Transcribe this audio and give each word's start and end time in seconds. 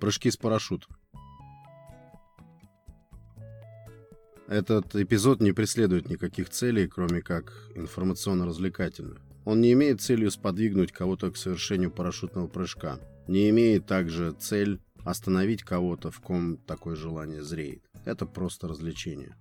Прыжки 0.00 0.30
с 0.30 0.36
парашютом. 0.36 0.96
Этот 4.48 4.96
эпизод 4.96 5.40
не 5.40 5.52
преследует 5.52 6.08
никаких 6.08 6.48
целей, 6.48 6.86
кроме 6.88 7.20
как 7.20 7.52
информационно-развлекательных. 7.74 9.18
Он 9.44 9.60
не 9.60 9.72
имеет 9.72 10.00
целью 10.00 10.30
сподвигнуть 10.30 10.92
кого-то 10.92 11.30
к 11.30 11.36
совершению 11.36 11.90
парашютного 11.90 12.46
прыжка. 12.46 12.98
Не 13.26 13.50
имеет 13.50 13.86
также 13.86 14.32
цель 14.32 14.80
остановить 15.04 15.62
кого-то, 15.64 16.10
в 16.10 16.20
ком 16.20 16.56
такое 16.56 16.96
желание 16.96 17.42
зреет. 17.42 17.82
Это 18.04 18.24
просто 18.24 18.68
развлечение. 18.68 19.36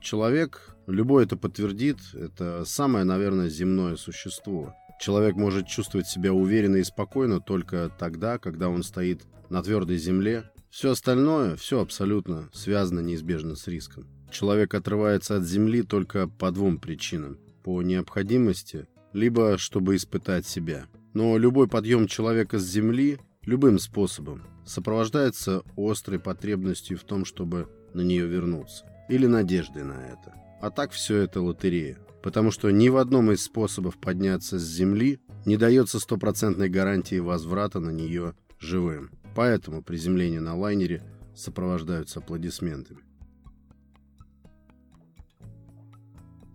Человек, 0.00 0.76
любой 0.86 1.24
это 1.24 1.36
подтвердит, 1.36 1.98
это 2.14 2.64
самое, 2.64 3.04
наверное, 3.04 3.48
земное 3.48 3.96
существо. 3.96 4.74
Человек 5.02 5.34
может 5.34 5.66
чувствовать 5.66 6.06
себя 6.06 6.32
уверенно 6.32 6.76
и 6.76 6.84
спокойно 6.84 7.40
только 7.40 7.90
тогда, 7.98 8.38
когда 8.38 8.68
он 8.68 8.84
стоит 8.84 9.22
на 9.50 9.60
твердой 9.60 9.96
земле. 9.96 10.44
Все 10.70 10.92
остальное, 10.92 11.56
все 11.56 11.80
абсолютно 11.80 12.48
связано 12.52 13.00
неизбежно 13.00 13.56
с 13.56 13.66
риском. 13.66 14.06
Человек 14.30 14.74
отрывается 14.74 15.38
от 15.38 15.42
земли 15.42 15.82
только 15.82 16.28
по 16.28 16.52
двум 16.52 16.78
причинам. 16.78 17.36
По 17.64 17.82
необходимости, 17.82 18.86
либо 19.12 19.58
чтобы 19.58 19.96
испытать 19.96 20.46
себя. 20.46 20.84
Но 21.14 21.36
любой 21.36 21.66
подъем 21.66 22.06
человека 22.06 22.60
с 22.60 22.62
земли, 22.62 23.18
любым 23.44 23.80
способом, 23.80 24.44
сопровождается 24.64 25.64
острой 25.76 26.20
потребностью 26.20 26.96
в 26.96 27.02
том, 27.02 27.24
чтобы 27.24 27.68
на 27.92 28.02
нее 28.02 28.28
вернуться 28.28 28.84
или 29.08 29.26
надежды 29.26 29.82
на 29.82 30.00
это. 30.06 30.32
А 30.60 30.70
так 30.70 30.92
все 30.92 31.16
это 31.16 31.40
лотерея. 31.40 31.98
Потому 32.22 32.50
что 32.50 32.70
ни 32.70 32.88
в 32.88 32.96
одном 32.96 33.32
из 33.32 33.42
способов 33.42 33.98
подняться 33.98 34.58
с 34.58 34.62
земли 34.62 35.20
не 35.44 35.56
дается 35.56 35.98
стопроцентной 35.98 36.68
гарантии 36.68 37.18
возврата 37.18 37.80
на 37.80 37.90
нее 37.90 38.34
живым. 38.58 39.10
Поэтому 39.34 39.82
приземление 39.82 40.40
на 40.40 40.56
лайнере 40.56 41.02
сопровождаются 41.34 42.20
аплодисментами. 42.20 43.00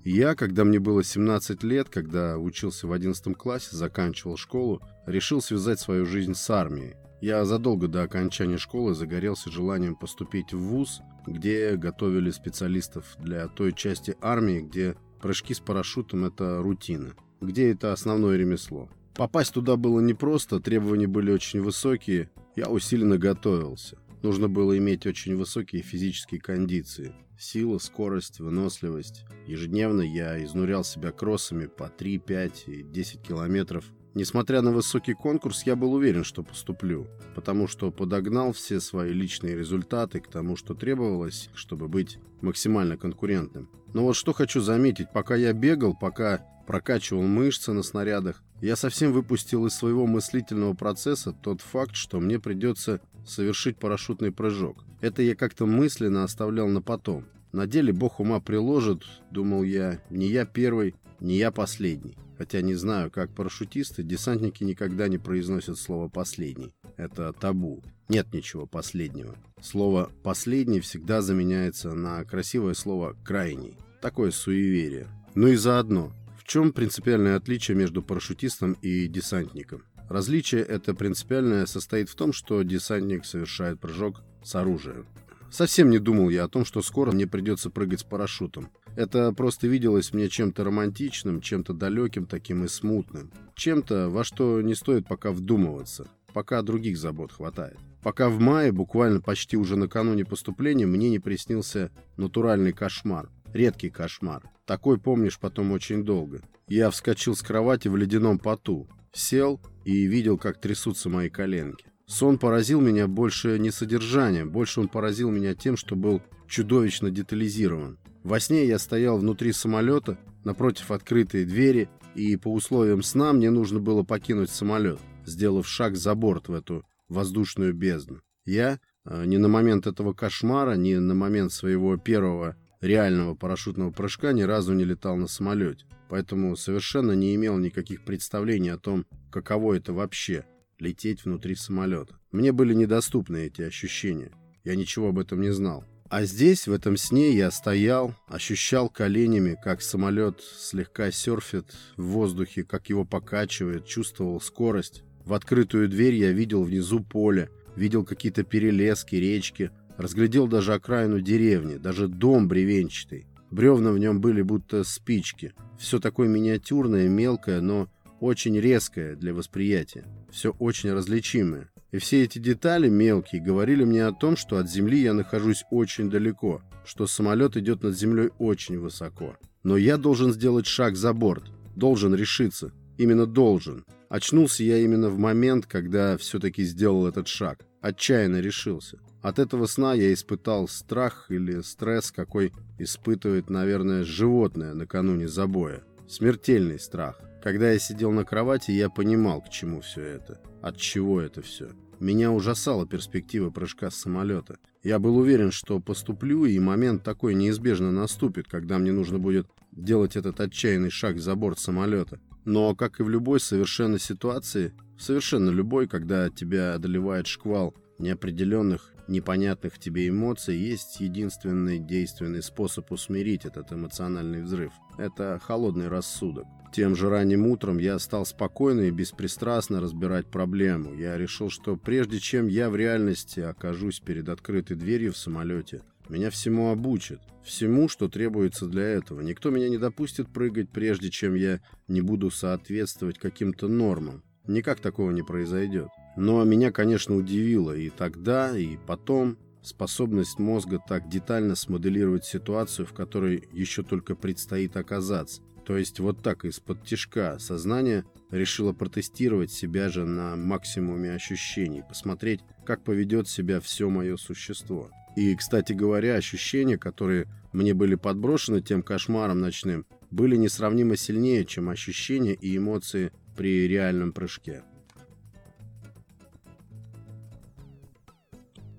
Я, 0.09 0.35
когда 0.35 0.63
мне 0.63 0.79
было 0.79 1.03
17 1.03 1.63
лет, 1.63 1.89
когда 1.89 2.37
учился 2.37 2.87
в 2.87 2.93
11 2.93 3.35
классе, 3.35 3.75
заканчивал 3.75 4.37
школу, 4.37 4.81
решил 5.05 5.41
связать 5.41 5.81
свою 5.81 6.05
жизнь 6.05 6.33
с 6.33 6.49
армией. 6.49 6.95
Я 7.19 7.43
задолго 7.43 7.89
до 7.89 8.03
окончания 8.03 8.57
школы 8.57 8.93
загорелся 8.93 9.51
желанием 9.51 9.95
поступить 9.95 10.53
в 10.53 10.59
ВУЗ, 10.59 11.01
где 11.25 11.75
готовили 11.75 12.31
специалистов 12.31 13.17
для 13.19 13.49
той 13.49 13.73
части 13.73 14.15
армии, 14.21 14.61
где 14.61 14.95
прыжки 15.21 15.53
с 15.53 15.59
парашютом– 15.59 16.25
это 16.25 16.61
рутина, 16.61 17.13
где 17.41 17.71
это 17.71 17.93
основное 17.93 18.37
ремесло. 18.37 18.89
Попасть 19.15 19.53
туда 19.53 19.77
было 19.77 19.99
непросто, 19.99 20.59
требования 20.59 21.07
были 21.07 21.31
очень 21.31 21.61
высокие, 21.61 22.29
я 22.55 22.69
усиленно 22.69 23.17
готовился. 23.17 23.97
Нужно 24.23 24.47
было 24.49 24.77
иметь 24.77 25.05
очень 25.05 25.35
высокие 25.35 25.81
физические 25.81 26.41
кондиции. 26.41 27.13
Сила, 27.39 27.77
скорость, 27.77 28.39
выносливость. 28.39 29.25
Ежедневно 29.45 30.01
я 30.01 30.43
изнурял 30.43 30.83
себя 30.83 31.11
кроссами 31.11 31.67
по 31.67 31.87
3, 31.87 32.17
5 32.17 32.63
и 32.67 32.83
10 32.83 33.21
километров 33.21 33.85
Несмотря 34.17 34.63
на 34.63 34.71
высокий 34.71 35.13
конкурс, 35.13 35.61
я 35.67 35.75
был 35.75 35.93
уверен, 35.93 36.23
что 36.23 36.41
поступлю, 36.41 37.05
потому 37.35 37.67
что 37.67 37.91
подогнал 37.91 38.51
все 38.51 38.79
свои 38.79 39.13
личные 39.13 39.55
результаты 39.55 40.19
к 40.21 40.27
тому, 40.27 40.55
что 40.55 40.73
требовалось, 40.73 41.51
чтобы 41.53 41.87
быть 41.87 42.17
максимально 42.41 42.97
конкурентным. 42.97 43.69
Но 43.93 44.01
вот 44.01 44.15
что 44.15 44.33
хочу 44.33 44.59
заметить, 44.59 45.13
пока 45.13 45.35
я 45.35 45.53
бегал, 45.53 45.95
пока 45.95 46.43
прокачивал 46.65 47.21
мышцы 47.21 47.73
на 47.73 47.83
снарядах, 47.83 48.41
я 48.59 48.75
совсем 48.75 49.13
выпустил 49.13 49.67
из 49.67 49.75
своего 49.75 50.07
мыслительного 50.07 50.73
процесса 50.73 51.31
тот 51.31 51.61
факт, 51.61 51.93
что 51.93 52.19
мне 52.19 52.39
придется 52.39 53.01
совершить 53.23 53.77
парашютный 53.77 54.31
прыжок. 54.31 54.83
Это 54.99 55.21
я 55.21 55.35
как-то 55.35 55.67
мысленно 55.67 56.23
оставлял 56.23 56.67
на 56.67 56.81
потом. 56.81 57.25
На 57.51 57.67
деле 57.67 57.93
бог 57.93 58.19
ума 58.19 58.39
приложит, 58.39 59.03
думал 59.29 59.61
я, 59.61 60.01
не 60.09 60.25
я 60.25 60.45
первый, 60.47 60.95
не 61.19 61.37
я 61.37 61.51
последний. 61.51 62.17
Хотя 62.37 62.61
не 62.61 62.75
знаю, 62.75 63.09
как 63.09 63.33
парашютисты, 63.33 64.03
десантники 64.03 64.63
никогда 64.63 65.07
не 65.07 65.17
произносят 65.17 65.79
слово 65.79 66.07
«последний». 66.07 66.73
Это 66.95 67.33
табу. 67.33 67.83
Нет 68.09 68.31
ничего 68.33 68.67
последнего. 68.67 69.35
Слово 69.61 70.11
«последний» 70.23 70.79
всегда 70.79 71.21
заменяется 71.21 71.93
на 71.93 72.23
красивое 72.25 72.75
слово 72.75 73.15
«крайний». 73.25 73.75
Такое 74.01 74.31
суеверие. 74.31 75.07
Ну 75.33 75.47
и 75.47 75.55
заодно, 75.55 76.13
в 76.37 76.43
чем 76.43 76.71
принципиальное 76.71 77.35
отличие 77.35 77.75
между 77.75 78.03
парашютистом 78.03 78.73
и 78.81 79.07
десантником? 79.07 79.83
Различие 80.07 80.61
это 80.61 80.93
принципиальное 80.93 81.65
состоит 81.65 82.09
в 82.09 82.15
том, 82.15 82.31
что 82.31 82.61
десантник 82.61 83.25
совершает 83.25 83.79
прыжок 83.79 84.21
с 84.43 84.55
оружием. 84.55 85.05
Совсем 85.49 85.89
не 85.89 85.99
думал 85.99 86.29
я 86.29 86.43
о 86.43 86.47
том, 86.49 86.65
что 86.65 86.81
скоро 86.81 87.11
мне 87.11 87.25
придется 87.25 87.69
прыгать 87.69 88.01
с 88.01 88.03
парашютом. 88.03 88.69
Это 88.97 89.31
просто 89.31 89.67
виделось 89.67 90.11
мне 90.11 90.27
чем-то 90.27 90.63
романтичным, 90.63 91.39
чем-то 91.39 91.73
далеким 91.73 92.25
таким 92.25 92.65
и 92.65 92.67
смутным. 92.67 93.31
Чем-то, 93.53 94.09
во 94.09 94.23
что 94.23 94.59
не 94.61 94.73
стоит 94.73 95.07
пока 95.07 95.31
вдумываться, 95.31 96.07
пока 96.33 96.63
других 96.63 96.97
забот 96.97 97.31
хватает. 97.31 97.77
Пока 98.01 98.27
в 98.27 98.39
мае, 98.39 98.71
буквально 98.71 99.21
почти 99.21 99.55
уже 99.55 99.75
накануне 99.75 100.25
поступления, 100.25 100.87
мне 100.87 101.11
не 101.11 101.19
приснился 101.19 101.91
натуральный 102.15 102.71
кошмар. 102.73 103.29
Редкий 103.53 103.91
кошмар. 103.91 104.49
Такой 104.65 104.99
помнишь 104.99 105.37
потом 105.37 105.73
очень 105.73 106.03
долго. 106.03 106.41
Я 106.67 106.89
вскочил 106.89 107.35
с 107.35 107.43
кровати 107.43 107.89
в 107.89 107.95
ледяном 107.95 108.39
поту, 108.39 108.87
сел 109.13 109.61
и 109.85 110.05
видел, 110.05 110.39
как 110.39 110.59
трясутся 110.59 111.07
мои 111.07 111.29
коленки. 111.29 111.85
Сон 112.07 112.39
поразил 112.39 112.81
меня 112.81 113.07
больше 113.07 113.59
не 113.59 113.69
содержанием, 113.69 114.49
больше 114.49 114.79
он 114.79 114.87
поразил 114.87 115.29
меня 115.29 115.53
тем, 115.53 115.77
что 115.77 115.95
был 115.95 116.23
чудовищно 116.47 117.11
детализирован. 117.11 117.99
Во 118.27 118.41
сне 118.41 118.65
я 118.65 118.77
стоял 118.77 119.17
внутри 119.17 119.53
самолета, 119.53 120.17
напротив 120.43 120.91
открытой 120.91 121.45
двери, 121.45 121.87
и 122.13 122.35
по 122.35 122.51
условиям 122.51 123.01
сна 123.01 123.31
мне 123.31 123.49
нужно 123.49 123.79
было 123.79 124.03
покинуть 124.03 124.49
самолет, 124.49 124.99
сделав 125.25 125.65
шаг 125.65 125.95
за 125.95 126.13
борт 126.13 126.49
в 126.49 126.53
эту 126.53 126.83
воздушную 127.07 127.73
бездну. 127.73 128.19
Я 128.45 128.81
э, 129.05 129.23
ни 129.25 129.37
на 129.37 129.47
момент 129.47 129.87
этого 129.87 130.11
кошмара, 130.11 130.75
ни 130.75 130.95
на 130.95 131.15
момент 131.15 131.53
своего 131.53 131.95
первого 131.95 132.57
реального 132.81 133.33
парашютного 133.33 133.91
прыжка 133.91 134.33
ни 134.33 134.41
разу 134.41 134.73
не 134.73 134.83
летал 134.83 135.15
на 135.15 135.27
самолете, 135.27 135.85
поэтому 136.09 136.57
совершенно 136.57 137.13
не 137.13 137.33
имел 137.33 137.57
никаких 137.57 138.03
представлений 138.03 138.73
о 138.73 138.77
том, 138.77 139.05
каково 139.31 139.75
это 139.75 139.93
вообще— 139.93 140.43
лететь 140.79 141.23
внутри 141.23 141.55
самолета. 141.55 142.19
Мне 142.33 142.51
были 142.51 142.73
недоступны 142.73 143.45
эти 143.45 143.61
ощущения. 143.61 144.33
Я 144.65 144.75
ничего 144.75 145.07
об 145.07 145.19
этом 145.19 145.39
не 145.39 145.53
знал. 145.53 145.85
А 146.09 146.23
здесь, 146.23 146.67
в 146.67 146.71
этом 146.71 146.95
сне, 146.95 147.31
я 147.31 147.51
стоял, 147.51 148.15
ощущал 148.27 148.89
коленями, 148.89 149.57
как 149.61 149.81
самолет 149.81 150.41
слегка 150.41 151.11
серфит 151.11 151.65
в 151.97 152.03
воздухе, 152.03 152.63
как 152.63 152.87
его 152.87 153.03
покачивает, 153.03 153.85
чувствовал 153.85 154.39
скорость. 154.39 155.03
В 155.25 155.33
открытую 155.33 155.89
дверь 155.89 156.15
я 156.15 156.31
видел 156.31 156.63
внизу 156.63 157.01
поле, 157.01 157.49
видел 157.75 158.05
какие-то 158.05 158.43
перелески, 158.43 159.15
речки, 159.15 159.71
разглядел 159.97 160.47
даже 160.47 160.73
окраину 160.73 161.19
деревни, 161.19 161.75
даже 161.75 162.07
дом 162.07 162.47
бревенчатый. 162.47 163.27
Бревна 163.51 163.91
в 163.91 163.99
нем 163.99 164.21
были 164.21 164.41
будто 164.41 164.85
спички. 164.85 165.53
Все 165.77 165.99
такое 165.99 166.29
миниатюрное, 166.29 167.09
мелкое, 167.09 167.59
но 167.59 167.89
очень 168.21 168.57
резкое 168.57 169.15
для 169.15 169.33
восприятия. 169.33 170.05
Все 170.31 170.51
очень 170.51 170.93
различимое. 170.93 171.69
И 171.91 171.99
все 171.99 172.23
эти 172.23 172.39
детали, 172.39 172.89
мелкие, 172.89 173.41
говорили 173.41 173.83
мне 173.83 174.05
о 174.05 174.11
том, 174.11 174.35
что 174.35 174.57
от 174.57 174.69
Земли 174.69 175.01
я 175.01 175.13
нахожусь 175.13 175.63
очень 175.71 176.09
далеко, 176.09 176.61
что 176.85 177.07
самолет 177.07 177.55
идет 177.55 177.83
над 177.83 177.97
Землей 177.97 178.29
очень 178.39 178.79
высоко. 178.79 179.37
Но 179.63 179.77
я 179.77 179.97
должен 179.97 180.33
сделать 180.33 180.65
шаг 180.65 180.95
за 180.95 181.13
борт, 181.13 181.45
должен 181.75 182.13
решиться, 182.13 182.71
именно 182.97 183.25
должен. 183.25 183.85
Очнулся 184.09 184.63
я 184.63 184.79
именно 184.79 185.09
в 185.09 185.17
момент, 185.17 185.65
когда 185.65 186.17
все-таки 186.17 186.63
сделал 186.63 187.07
этот 187.07 187.27
шаг. 187.27 187.65
Отчаянно 187.81 188.39
решился. 188.39 188.99
От 189.21 189.39
этого 189.39 189.65
сна 189.65 189.93
я 189.93 190.13
испытал 190.13 190.67
страх 190.67 191.27
или 191.29 191.61
стресс, 191.61 192.11
какой 192.11 192.53
испытывает, 192.79 193.49
наверное, 193.49 194.03
животное 194.03 194.73
накануне 194.73 195.27
забоя. 195.27 195.83
Смертельный 196.07 196.79
страх. 196.79 197.19
Когда 197.43 197.71
я 197.71 197.79
сидел 197.79 198.11
на 198.11 198.23
кровати, 198.23 198.71
я 198.71 198.89
понимал, 198.89 199.41
к 199.41 199.49
чему 199.49 199.81
все 199.81 200.01
это. 200.01 200.39
От 200.61 200.77
чего 200.77 201.21
это 201.21 201.41
все. 201.41 201.69
Меня 201.99 202.31
ужасала 202.31 202.85
перспектива 202.85 203.49
прыжка 203.49 203.89
с 203.89 203.95
самолета. 203.95 204.59
Я 204.83 204.99
был 204.99 205.17
уверен, 205.17 205.51
что 205.51 205.79
поступлю, 205.79 206.45
и 206.45 206.59
момент 206.59 207.03
такой 207.03 207.33
неизбежно 207.33 207.91
наступит, 207.91 208.47
когда 208.47 208.77
мне 208.77 208.91
нужно 208.91 209.17
будет 209.17 209.47
делать 209.71 210.15
этот 210.15 210.39
отчаянный 210.39 210.91
шаг 210.91 211.19
за 211.19 211.35
борт 211.35 211.57
самолета. 211.59 212.19
Но, 212.45 212.75
как 212.75 212.99
и 212.99 213.03
в 213.03 213.09
любой 213.09 213.39
совершенно 213.39 213.97
ситуации, 213.97 214.73
совершенно 214.97 215.49
любой, 215.49 215.87
когда 215.87 216.29
тебя 216.29 216.75
одолевает 216.75 217.25
шквал 217.25 217.73
неопределенных, 217.97 218.93
непонятных 219.07 219.79
тебе 219.79 220.09
эмоций, 220.09 220.57
есть 220.57 220.99
единственный 220.99 221.79
действенный 221.79 222.43
способ 222.43 222.91
усмирить 222.91 223.45
этот 223.45 223.71
эмоциональный 223.71 224.41
взрыв. 224.41 224.73
Это 224.97 225.39
холодный 225.43 225.87
рассудок. 225.87 226.45
Тем 226.73 226.95
же 226.95 227.09
ранним 227.09 227.47
утром 227.47 227.77
я 227.77 227.97
стал 227.97 228.25
спокойно 228.25 228.81
и 228.81 228.91
беспристрастно 228.91 229.79
разбирать 229.79 230.27
проблему. 230.27 230.93
Я 230.93 231.17
решил, 231.17 231.49
что 231.49 231.77
прежде 231.77 232.19
чем 232.19 232.47
я 232.47 232.69
в 232.69 232.75
реальности 232.75 233.39
окажусь 233.39 233.99
перед 233.99 234.29
открытой 234.29 234.75
дверью 234.75 235.13
в 235.13 235.17
самолете, 235.17 235.81
меня 236.09 236.29
всему 236.29 236.69
обучат. 236.71 237.21
Всему, 237.43 237.87
что 237.87 238.09
требуется 238.09 238.67
для 238.67 238.83
этого. 238.83 239.21
Никто 239.21 239.49
меня 239.49 239.69
не 239.69 239.77
допустит 239.77 240.27
прыгать, 240.27 240.69
прежде 240.69 241.09
чем 241.09 241.33
я 241.35 241.61
не 241.87 242.01
буду 242.01 242.29
соответствовать 242.29 243.19
каким-то 243.19 243.67
нормам. 243.67 244.23
Никак 244.47 244.79
такого 244.79 245.11
не 245.11 245.23
произойдет. 245.23 245.87
Но 246.17 246.43
меня, 246.43 246.71
конечно, 246.71 247.15
удивило 247.15 247.77
и 247.77 247.89
тогда, 247.91 248.57
и 248.57 248.77
потом 248.87 249.37
способность 249.61 250.39
мозга 250.39 250.79
так 250.85 251.07
детально 251.09 251.55
смоделировать 251.55 252.25
ситуацию, 252.25 252.87
в 252.87 252.93
которой 252.93 253.47
еще 253.53 253.83
только 253.83 254.15
предстоит 254.15 254.75
оказаться. 254.77 255.43
То 255.63 255.77
есть 255.77 255.99
вот 255.99 256.23
так 256.23 256.45
из-под 256.45 256.83
тишка 256.83 257.37
сознание 257.39 258.03
решило 258.31 258.73
протестировать 258.73 259.51
себя 259.51 259.89
же 259.89 260.05
на 260.05 260.35
максимуме 260.35 261.13
ощущений, 261.13 261.83
посмотреть, 261.87 262.39
как 262.65 262.83
поведет 262.83 263.27
себя 263.27 263.59
все 263.59 263.89
мое 263.89 264.17
существо. 264.17 264.89
И, 265.15 265.35
кстати 265.35 265.73
говоря, 265.73 266.15
ощущения, 266.15 266.77
которые 266.77 267.27
мне 267.51 267.73
были 267.73 267.95
подброшены 267.95 268.61
тем 268.61 268.81
кошмаром 268.81 269.39
ночным, 269.39 269.85
были 270.09 270.35
несравнимо 270.35 270.95
сильнее, 270.95 271.45
чем 271.45 271.69
ощущения 271.69 272.33
и 272.33 272.55
эмоции 272.55 273.11
при 273.35 273.67
реальном 273.67 274.13
прыжке. 274.13 274.63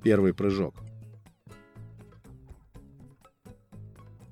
Первый 0.03 0.35
прыжок. 0.35 0.75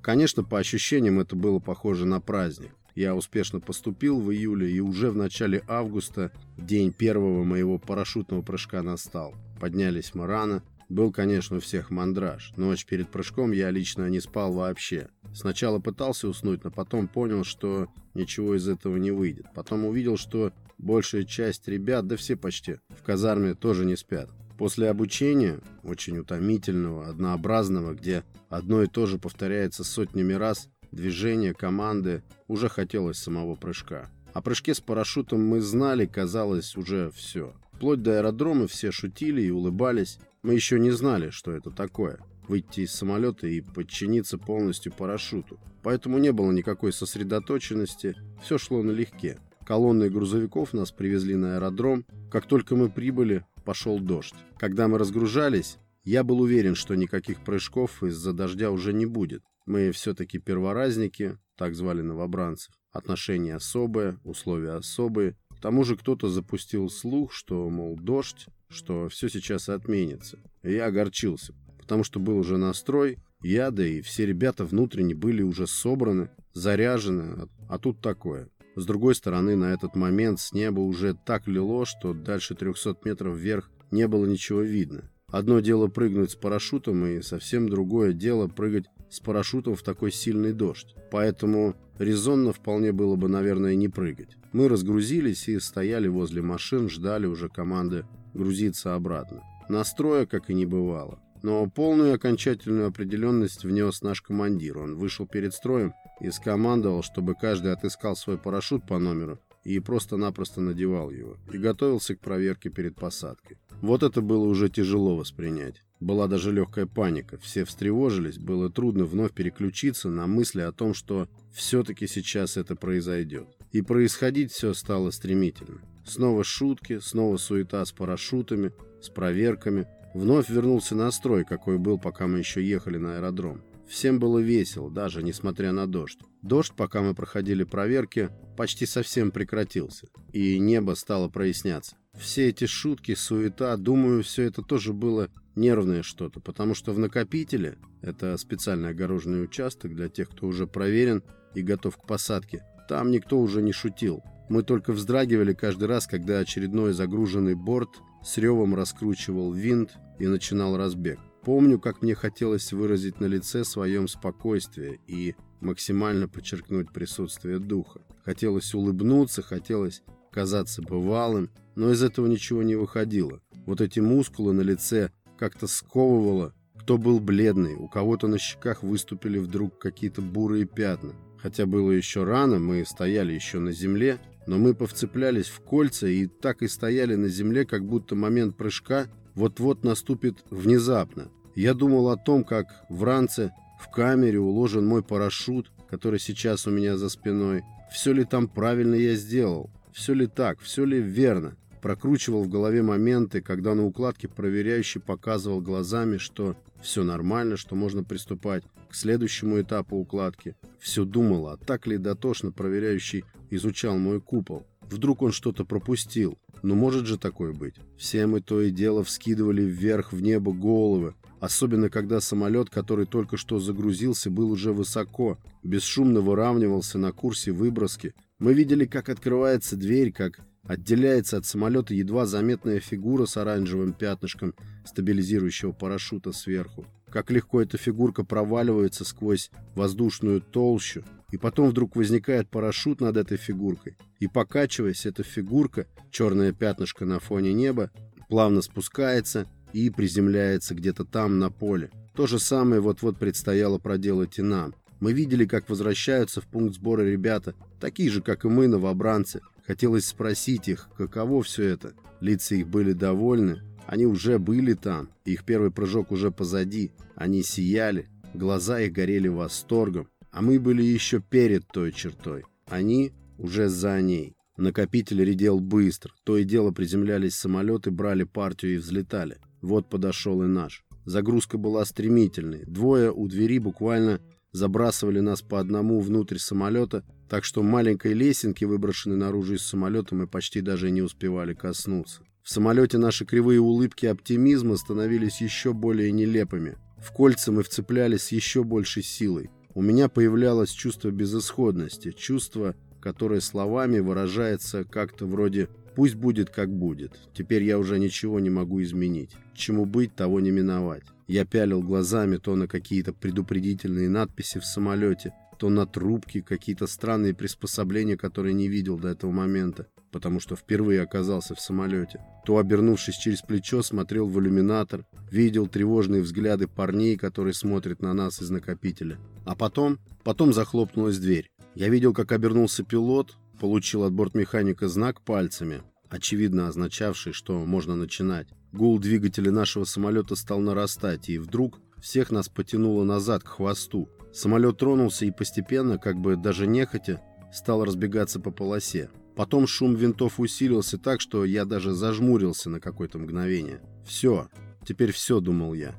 Конечно, 0.01 0.43
по 0.43 0.57
ощущениям 0.57 1.19
это 1.19 1.35
было 1.35 1.59
похоже 1.59 2.05
на 2.05 2.21
праздник. 2.21 2.71
Я 2.95 3.13
успешно 3.13 3.59
поступил 3.59 4.19
в 4.21 4.31
июле, 4.31 4.71
и 4.71 4.79
уже 4.79 5.11
в 5.11 5.17
начале 5.17 5.63
августа 5.67 6.31
день 6.57 6.91
первого 6.91 7.43
моего 7.43 7.77
парашютного 7.77 8.41
прыжка 8.41 8.81
настал. 8.81 9.35
Поднялись 9.59 10.15
мы 10.15 10.25
рано. 10.25 10.63
Был, 10.89 11.11
конечно, 11.11 11.57
у 11.57 11.59
всех 11.59 11.91
мандраж. 11.91 12.53
Ночь 12.55 12.85
перед 12.85 13.09
прыжком 13.09 13.51
я 13.51 13.69
лично 13.69 14.07
не 14.07 14.21
спал 14.21 14.53
вообще. 14.53 15.09
Сначала 15.33 15.79
пытался 15.79 16.29
уснуть, 16.29 16.63
но 16.63 16.71
потом 16.71 17.07
понял, 17.07 17.43
что 17.43 17.87
ничего 18.13 18.55
из 18.55 18.67
этого 18.67 18.95
не 18.95 19.11
выйдет. 19.11 19.47
Потом 19.53 19.85
увидел, 19.85 20.17
что 20.17 20.53
большая 20.77 21.25
часть 21.25 21.67
ребят, 21.67 22.07
да 22.07 22.15
все 22.15 22.37
почти, 22.37 22.77
в 22.97 23.03
казарме 23.03 23.53
тоже 23.53 23.85
не 23.85 23.97
спят. 23.97 24.31
После 24.57 24.89
обучения, 24.89 25.59
очень 25.83 26.17
утомительного, 26.17 27.07
однообразного, 27.07 27.93
где 27.93 28.23
одно 28.49 28.81
и 28.81 28.87
то 28.87 29.05
же 29.05 29.19
повторяется 29.19 29.83
сотнями 29.83 30.33
раз, 30.33 30.69
движение 30.91 31.53
команды, 31.53 32.23
уже 32.47 32.67
хотелось 32.67 33.17
самого 33.17 33.55
прыжка. 33.55 34.09
О 34.33 34.41
прыжке 34.41 34.73
с 34.73 34.81
парашютом 34.81 35.45
мы 35.45 35.61
знали, 35.61 36.05
казалось, 36.07 36.75
уже 36.75 37.11
все. 37.11 37.53
Вплоть 37.73 38.01
до 38.01 38.17
аэродрома 38.17 38.67
все 38.67 38.91
шутили 38.91 39.43
и 39.43 39.51
улыбались. 39.51 40.19
Мы 40.41 40.55
еще 40.55 40.79
не 40.79 40.89
знали, 40.89 41.29
что 41.29 41.51
это 41.51 41.69
такое. 41.69 42.19
Выйти 42.47 42.81
из 42.81 42.91
самолета 42.91 43.45
и 43.45 43.61
подчиниться 43.61 44.39
полностью 44.39 44.91
парашюту. 44.91 45.59
Поэтому 45.83 46.17
не 46.17 46.31
было 46.31 46.51
никакой 46.51 46.93
сосредоточенности, 46.93 48.15
все 48.41 48.57
шло 48.57 48.81
налегке. 48.81 49.37
Колонны 49.65 50.09
грузовиков 50.09 50.73
нас 50.73 50.91
привезли 50.91 51.35
на 51.35 51.55
аэродром. 51.55 52.05
Как 52.31 52.47
только 52.47 52.75
мы 52.75 52.89
прибыли, 52.89 53.45
пошел 53.67 53.99
дождь. 53.99 54.33
Когда 54.57 54.87
мы 54.87 54.97
разгружались, 54.97 55.77
я 56.05 56.23
был 56.23 56.39
уверен, 56.39 56.73
что 56.73 56.95
никаких 56.95 57.43
прыжков 57.43 58.01
из-за 58.01 58.31
дождя 58.31 58.71
уже 58.71 58.93
не 58.93 59.05
будет. 59.05 59.43
Мы 59.65 59.91
все-таки 59.91 60.39
перворазники, 60.39 61.37
так 61.57 61.75
звали 61.75 62.01
новобранцев. 62.01 62.73
Отношения 62.93 63.55
особые, 63.55 64.19
условия 64.23 64.77
особые. 64.77 65.35
К 65.49 65.59
тому 65.59 65.83
же 65.83 65.97
кто-то 65.97 66.29
запустил 66.29 66.89
слух, 66.89 67.33
что, 67.33 67.69
мол, 67.69 67.97
дождь, 67.97 68.45
что 68.69 69.09
все 69.09 69.27
сейчас 69.27 69.67
отменится. 69.67 70.39
И 70.63 70.71
я 70.71 70.85
огорчился, 70.85 71.53
потому 71.77 72.05
что 72.05 72.21
был 72.21 72.37
уже 72.37 72.55
настрой, 72.55 73.17
я, 73.41 73.69
да 73.69 73.85
и 73.85 73.99
все 73.99 74.25
ребята 74.25 74.63
внутренне 74.63 75.13
были 75.13 75.41
уже 75.41 75.67
собраны, 75.67 76.29
заряжены, 76.53 77.49
а 77.67 77.77
тут 77.79 77.99
такое. 77.99 78.47
С 78.77 78.85
другой 78.85 79.15
стороны, 79.15 79.55
на 79.55 79.73
этот 79.73 79.95
момент 79.95 80.39
с 80.39 80.53
неба 80.53 80.81
уже 80.81 81.15
так 81.25 81.47
лило, 81.47 81.83
что 81.87 82.13
дальше 82.13 82.53
300 82.53 82.97
метров 83.05 83.35
вверх 83.35 83.71
не 83.89 84.07
было 84.07 84.27
ничего 84.27 84.61
видно. 84.61 85.09
Одно 85.31 85.61
дело 85.61 85.87
прыгнуть 85.87 86.29
с 86.29 86.35
парашютом, 86.35 87.03
и 87.07 87.23
совсем 87.23 87.69
другое 87.69 88.13
дело 88.13 88.47
прыгать 88.47 88.85
с 89.09 89.19
парашютом 89.19 89.75
в 89.75 89.81
такой 89.81 90.11
сильный 90.11 90.53
дождь. 90.53 90.95
Поэтому 91.09 91.75
резонно 91.97 92.53
вполне 92.53 92.91
было 92.91 93.15
бы, 93.15 93.27
наверное, 93.27 93.73
не 93.73 93.89
прыгать. 93.89 94.37
Мы 94.53 94.69
разгрузились 94.69 95.49
и 95.49 95.59
стояли 95.59 96.07
возле 96.07 96.43
машин, 96.43 96.87
ждали 96.87 97.25
уже 97.25 97.49
команды 97.49 98.05
грузиться 98.35 98.93
обратно. 98.93 99.41
Настроя, 99.69 100.27
как 100.27 100.51
и 100.51 100.53
не 100.53 100.67
бывало. 100.67 101.19
Но 101.41 101.67
полную 101.67 102.13
окончательную 102.13 102.87
определенность 102.87 103.63
внес 103.63 104.03
наш 104.03 104.21
командир. 104.21 104.77
Он 104.77 104.95
вышел 104.95 105.25
перед 105.25 105.55
строем 105.55 105.93
и 106.19 106.31
скомандовал, 106.31 107.03
чтобы 107.03 107.35
каждый 107.35 107.73
отыскал 107.73 108.15
свой 108.15 108.37
парашют 108.37 108.85
по 108.85 108.99
номеру 108.99 109.39
и 109.63 109.79
просто-напросто 109.79 110.61
надевал 110.61 111.11
его, 111.11 111.35
и 111.51 111.57
готовился 111.57 112.15
к 112.15 112.21
проверке 112.21 112.69
перед 112.69 112.95
посадкой. 112.95 113.57
Вот 113.81 114.01
это 114.01 114.21
было 114.21 114.45
уже 114.45 114.69
тяжело 114.69 115.17
воспринять. 115.17 115.83
Была 115.99 116.27
даже 116.27 116.51
легкая 116.51 116.85
паника, 116.85 117.37
все 117.37 117.65
встревожились, 117.65 118.37
было 118.37 118.69
трудно 118.69 119.03
вновь 119.05 119.33
переключиться 119.33 120.09
на 120.09 120.27
мысли 120.27 120.61
о 120.61 120.71
том, 120.71 120.93
что 120.93 121.27
все-таки 121.53 122.07
сейчас 122.07 122.55
это 122.55 122.75
произойдет. 122.75 123.47
И 123.71 123.81
происходить 123.81 124.51
все 124.51 124.73
стало 124.73 125.11
стремительно. 125.11 125.81
Снова 126.05 126.43
шутки, 126.43 126.99
снова 126.99 127.37
суета 127.37 127.83
с 127.83 127.91
парашютами, 127.91 128.71
с 129.01 129.09
проверками. 129.09 129.87
Вновь 130.13 130.49
вернулся 130.49 130.95
настрой, 130.95 131.43
какой 131.43 131.77
был, 131.77 131.99
пока 131.99 132.27
мы 132.27 132.39
еще 132.39 132.63
ехали 132.63 132.97
на 132.97 133.17
аэродром. 133.17 133.61
Всем 133.87 134.19
было 134.19 134.39
весело, 134.39 134.91
даже 134.91 135.23
несмотря 135.23 135.71
на 135.71 135.87
дождь. 135.87 136.19
Дождь, 136.41 136.73
пока 136.75 137.01
мы 137.01 137.13
проходили 137.13 137.63
проверки, 137.63 138.29
почти 138.57 138.85
совсем 138.85 139.31
прекратился, 139.31 140.07
и 140.33 140.59
небо 140.59 140.93
стало 140.95 141.29
проясняться. 141.29 141.95
Все 142.13 142.49
эти 142.49 142.65
шутки, 142.65 143.15
суета, 143.15 143.77
думаю, 143.77 144.23
все 144.23 144.43
это 144.43 144.61
тоже 144.61 144.91
было 144.91 145.29
нервное 145.55 146.03
что-то, 146.03 146.39
потому 146.39 146.73
что 146.73 146.91
в 146.91 146.99
накопителе, 146.99 147.77
это 148.01 148.37
специальный 148.37 148.89
огороженный 148.89 149.43
участок 149.43 149.95
для 149.95 150.09
тех, 150.09 150.29
кто 150.29 150.47
уже 150.47 150.67
проверен 150.67 151.23
и 151.55 151.61
готов 151.61 151.97
к 151.97 152.05
посадке, 152.05 152.63
там 152.89 153.11
никто 153.11 153.39
уже 153.39 153.61
не 153.61 153.71
шутил. 153.71 154.23
Мы 154.49 154.63
только 154.63 154.93
вздрагивали 154.93 155.53
каждый 155.53 155.87
раз, 155.87 156.07
когда 156.07 156.39
очередной 156.39 156.93
загруженный 156.93 157.55
борт 157.55 157.89
с 158.23 158.37
ревом 158.37 158.75
раскручивал 158.75 159.51
винт 159.51 159.91
и 160.19 160.27
начинал 160.27 160.77
разбег. 160.77 161.19
Помню, 161.47 161.79
как 161.79 162.01
мне 162.01 162.13
хотелось 162.13 162.73
выразить 162.73 163.21
на 163.21 163.25
лице 163.25 163.63
своем 163.63 164.09
спокойствие 164.09 164.99
и 165.07 165.33
максимально 165.61 166.27
подчеркнуть 166.27 166.91
присутствие 166.91 167.57
духа. 167.59 168.01
Хотелось 168.25 168.73
улыбнуться, 168.73 169.41
хотелось 169.41 170.03
казаться 170.29 170.81
бывалым, 170.81 171.49
но 171.75 171.89
из 171.89 172.03
этого 172.03 172.27
ничего 172.27 172.63
не 172.63 172.75
выходило. 172.75 173.39
Вот 173.65 173.79
эти 173.79 174.01
мускулы 174.01 174.51
на 174.51 174.59
лице 174.59 175.13
как-то 175.37 175.67
сковывало. 175.67 176.53
Кто 176.81 176.97
был 176.97 177.21
бледный, 177.21 177.75
у 177.75 177.87
кого-то 177.87 178.27
на 178.27 178.39
щеках 178.39 178.83
выступили 178.83 179.37
вдруг 179.37 179.79
какие-то 179.79 180.21
бурые 180.21 180.65
пятна. 180.65 181.13
Хотя 181.41 181.65
было 181.65 181.91
еще 181.91 182.25
рано, 182.25 182.59
мы 182.59 182.83
стояли 182.85 183.31
еще 183.31 183.59
на 183.59 183.71
земле, 183.71 184.19
но 184.47 184.57
мы 184.57 184.73
повцеплялись 184.73 185.47
в 185.47 185.61
кольца 185.61 186.07
и 186.07 186.27
так 186.27 186.61
и 186.61 186.67
стояли 186.67 187.15
на 187.15 187.29
земле, 187.29 187.63
как 187.65 187.85
будто 187.85 188.15
момент 188.15 188.57
прыжка 188.57 189.07
вот-вот 189.37 189.83
наступит 189.83 190.43
внезапно. 190.49 191.29
Я 191.57 191.73
думал 191.73 192.09
о 192.09 192.17
том, 192.17 192.43
как 192.43 192.85
в 192.87 193.03
ранце 193.03 193.51
в 193.79 193.89
камере 193.89 194.39
уложен 194.39 194.85
мой 194.85 195.01
парашют, 195.01 195.71
который 195.89 196.19
сейчас 196.19 196.67
у 196.67 196.69
меня 196.69 196.97
за 196.97 197.09
спиной. 197.09 197.63
Все 197.91 198.13
ли 198.13 198.25
там 198.25 198.47
правильно 198.47 198.93
я 198.93 199.15
сделал? 199.15 199.71
Все 199.91 200.13
ли 200.13 200.27
так? 200.27 200.59
Все 200.59 200.85
ли 200.85 201.01
верно? 201.01 201.57
Прокручивал 201.81 202.43
в 202.43 202.47
голове 202.47 202.83
моменты, 202.83 203.41
когда 203.41 203.73
на 203.73 203.87
укладке 203.87 204.27
проверяющий 204.27 205.01
показывал 205.01 205.59
глазами, 205.59 206.17
что 206.17 206.55
все 206.79 207.03
нормально, 207.03 207.57
что 207.57 207.73
можно 207.73 208.03
приступать 208.03 208.63
к 208.87 208.93
следующему 208.93 209.59
этапу 209.59 209.95
укладки. 209.95 210.55
Все 210.77 211.05
думал, 211.05 211.47
а 211.47 211.57
так 211.57 211.87
ли 211.87 211.97
дотошно 211.97 212.51
проверяющий 212.51 213.25
изучал 213.49 213.97
мой 213.97 214.21
купол. 214.21 214.67
Вдруг 214.91 215.23
он 215.23 215.31
что-то 215.31 215.65
пропустил. 215.65 216.37
Но 216.61 216.75
может 216.75 217.07
же 217.07 217.17
такое 217.17 217.51
быть? 217.51 217.75
Все 217.97 218.27
мы 218.27 218.41
то 218.41 218.61
и 218.61 218.69
дело 218.69 219.03
вскидывали 219.03 219.63
вверх 219.63 220.13
в 220.13 220.21
небо 220.21 220.53
головы, 220.53 221.15
Особенно, 221.39 221.89
когда 221.89 222.19
самолет, 222.19 222.69
который 222.69 223.05
только 223.05 223.37
что 223.37 223.59
загрузился, 223.59 224.29
был 224.29 224.51
уже 224.51 224.73
высоко, 224.73 225.37
бесшумно 225.63 226.21
выравнивался 226.21 226.97
на 226.97 227.11
курсе 227.11 227.51
выброски. 227.51 228.13
Мы 228.39 228.53
видели, 228.53 228.85
как 228.85 229.09
открывается 229.09 229.75
дверь, 229.75 230.11
как 230.11 230.41
Отделяется 230.67 231.37
от 231.37 231.45
самолета 231.45 231.93
едва 231.93 232.25
заметная 232.25 232.81
фигура 232.81 233.25
с 233.25 233.37
оранжевым 233.37 233.93
пятнышком 233.93 234.53
стабилизирующего 234.85 235.71
парашюта 235.71 236.33
сверху. 236.33 236.85
Как 237.09 237.31
легко 237.31 237.61
эта 237.61 237.77
фигурка 237.77 238.25
проваливается 238.25 239.05
сквозь 239.05 239.49
воздушную 239.75 240.41
толщу, 240.41 241.05
и 241.31 241.37
потом 241.37 241.69
вдруг 241.69 241.95
возникает 241.95 242.49
парашют 242.49 242.99
над 242.99 243.15
этой 243.15 243.37
фигуркой. 243.37 243.95
И 244.19 244.27
покачиваясь, 244.27 245.05
эта 245.05 245.23
фигурка, 245.23 245.87
черное 246.11 246.51
пятнышко 246.51 247.05
на 247.05 247.21
фоне 247.21 247.53
неба, 247.53 247.89
плавно 248.27 248.61
спускается 248.61 249.47
и 249.73 249.89
приземляется 249.89 250.75
где-то 250.75 251.05
там 251.05 251.39
на 251.39 251.49
поле. 251.49 251.91
То 252.15 252.27
же 252.27 252.39
самое 252.39 252.81
вот-вот 252.81 253.17
предстояло 253.19 253.77
проделать 253.77 254.39
и 254.39 254.41
нам. 254.41 254.73
Мы 254.99 255.13
видели, 255.13 255.45
как 255.45 255.69
возвращаются 255.69 256.41
в 256.41 256.47
пункт 256.47 256.75
сбора 256.75 257.03
ребята, 257.03 257.53
такие 257.79 258.09
же, 258.09 258.21
как 258.21 258.45
и 258.45 258.47
мы, 258.47 258.67
новобранцы. 258.67 259.41
Хотелось 259.65 260.07
спросить 260.07 260.67
их, 260.67 260.89
каково 260.97 261.43
все 261.43 261.63
это. 261.63 261.93
Лица 262.19 262.55
их 262.55 262.67
были 262.67 262.93
довольны. 262.93 263.61
Они 263.85 264.05
уже 264.05 264.39
были 264.39 264.73
там, 264.73 265.09
их 265.25 265.43
первый 265.45 265.71
прыжок 265.71 266.11
уже 266.11 266.31
позади. 266.31 266.91
Они 267.15 267.43
сияли, 267.43 268.09
глаза 268.33 268.81
их 268.81 268.93
горели 268.93 269.27
восторгом. 269.27 270.07
А 270.31 270.41
мы 270.41 270.59
были 270.59 270.83
еще 270.83 271.21
перед 271.21 271.67
той 271.67 271.91
чертой. 271.91 272.43
Они 272.67 273.13
уже 273.37 273.69
за 273.69 274.01
ней. 274.01 274.33
Накопитель 274.57 275.23
редел 275.23 275.59
быстро. 275.59 276.11
То 276.23 276.37
и 276.37 276.43
дело 276.43 276.71
приземлялись 276.71 277.35
самолеты, 277.35 277.91
брали 277.91 278.23
партию 278.23 278.75
и 278.75 278.77
взлетали. 278.77 279.37
Вот 279.61 279.89
подошел 279.89 280.41
и 280.43 280.47
наш. 280.47 280.83
Загрузка 281.05 281.57
была 281.57 281.85
стремительной. 281.85 282.65
Двое 282.65 283.11
у 283.11 283.27
двери 283.27 283.59
буквально 283.59 284.19
забрасывали 284.51 285.19
нас 285.19 285.41
по 285.41 285.59
одному 285.59 285.99
внутрь 286.01 286.37
самолета, 286.37 287.03
так 287.29 287.43
что 287.43 287.63
маленькой 287.63 288.13
лесенки, 288.13 288.65
выброшенной 288.65 289.17
наружу 289.17 289.55
из 289.55 289.63
самолета, 289.63 290.15
мы 290.15 290.27
почти 290.27 290.61
даже 290.61 290.91
не 290.91 291.01
успевали 291.01 291.53
коснуться. 291.53 292.21
В 292.43 292.49
самолете 292.49 292.97
наши 292.97 293.25
кривые 293.25 293.59
улыбки 293.59 294.05
оптимизма 294.05 294.77
становились 294.77 295.41
еще 295.41 295.73
более 295.73 296.11
нелепыми. 296.11 296.77
В 296.97 297.11
кольца 297.11 297.51
мы 297.51 297.63
вцеплялись 297.63 298.31
еще 298.31 298.63
большей 298.63 299.03
силой. 299.03 299.49
У 299.73 299.81
меня 299.81 300.09
появлялось 300.09 300.71
чувство 300.71 301.11
безысходности, 301.11 302.11
чувство, 302.11 302.75
которое 303.01 303.41
словами 303.41 303.99
выражается 303.99 304.83
как-то 304.83 305.25
вроде 305.25 305.69
«пусть 305.97 306.13
будет, 306.13 306.51
как 306.51 306.69
будет». 306.69 307.19
Теперь 307.33 307.63
я 307.63 307.79
уже 307.79 307.97
ничего 307.97 308.39
не 308.39 308.51
могу 308.51 308.83
изменить. 308.83 309.31
Чему 309.55 309.87
быть, 309.87 310.15
того 310.15 310.39
не 310.39 310.51
миновать. 310.51 311.01
Я 311.27 311.43
пялил 311.43 311.81
глазами 311.81 312.37
то 312.37 312.55
на 312.55 312.67
какие-то 312.67 313.13
предупредительные 313.13 314.07
надписи 314.07 314.59
в 314.59 314.65
самолете, 314.65 315.33
то 315.57 315.69
на 315.69 315.87
трубки, 315.87 316.41
какие-то 316.41 316.85
странные 316.85 317.33
приспособления, 317.33 318.15
которые 318.15 318.53
не 318.53 318.67
видел 318.67 318.99
до 318.99 319.07
этого 319.07 319.31
момента, 319.31 319.87
потому 320.11 320.39
что 320.39 320.55
впервые 320.55 321.01
оказался 321.01 321.55
в 321.55 321.59
самолете. 321.59 322.21
То, 322.45 322.59
обернувшись 322.59 323.17
через 323.17 323.41
плечо, 323.41 323.81
смотрел 323.81 324.27
в 324.27 324.39
иллюминатор, 324.39 325.03
видел 325.31 325.65
тревожные 325.65 326.21
взгляды 326.21 326.67
парней, 326.67 327.17
которые 327.17 327.55
смотрят 327.55 328.03
на 328.03 328.13
нас 328.13 328.39
из 328.39 328.51
накопителя. 328.51 329.17
А 329.45 329.55
потом, 329.55 329.97
потом 330.23 330.53
захлопнулась 330.53 331.17
дверь. 331.17 331.49
Я 331.73 331.89
видел, 331.89 332.13
как 332.13 332.31
обернулся 332.31 332.83
пилот, 332.83 333.35
получил 333.57 334.03
от 334.03 334.13
бортмеханика 334.13 334.87
знак 334.87 335.21
пальцами, 335.21 335.81
очевидно 336.09 336.67
означавший, 336.67 337.33
что 337.33 337.65
можно 337.65 337.95
начинать. 337.95 338.47
Гул 338.71 338.99
двигателя 338.99 339.51
нашего 339.51 339.83
самолета 339.83 340.35
стал 340.35 340.59
нарастать, 340.59 341.29
и 341.29 341.37
вдруг 341.37 341.79
всех 342.01 342.31
нас 342.31 342.49
потянуло 342.49 343.03
назад, 343.03 343.43
к 343.43 343.47
хвосту. 343.47 344.09
Самолет 344.33 344.77
тронулся 344.77 345.25
и 345.25 345.31
постепенно, 345.31 345.97
как 345.97 346.17
бы 346.17 346.35
даже 346.35 346.67
нехотя, 346.67 347.21
стал 347.51 347.83
разбегаться 347.83 348.39
по 348.39 348.51
полосе. 348.51 349.09
Потом 349.35 349.67
шум 349.67 349.95
винтов 349.95 350.39
усилился 350.39 350.97
так, 350.97 351.21
что 351.21 351.45
я 351.45 351.65
даже 351.65 351.93
зажмурился 351.93 352.69
на 352.69 352.79
какое-то 352.79 353.19
мгновение. 353.19 353.81
«Все. 354.05 354.47
Теперь 354.85 355.11
все»,— 355.11 355.39
думал 355.41 355.73
я. 355.73 355.95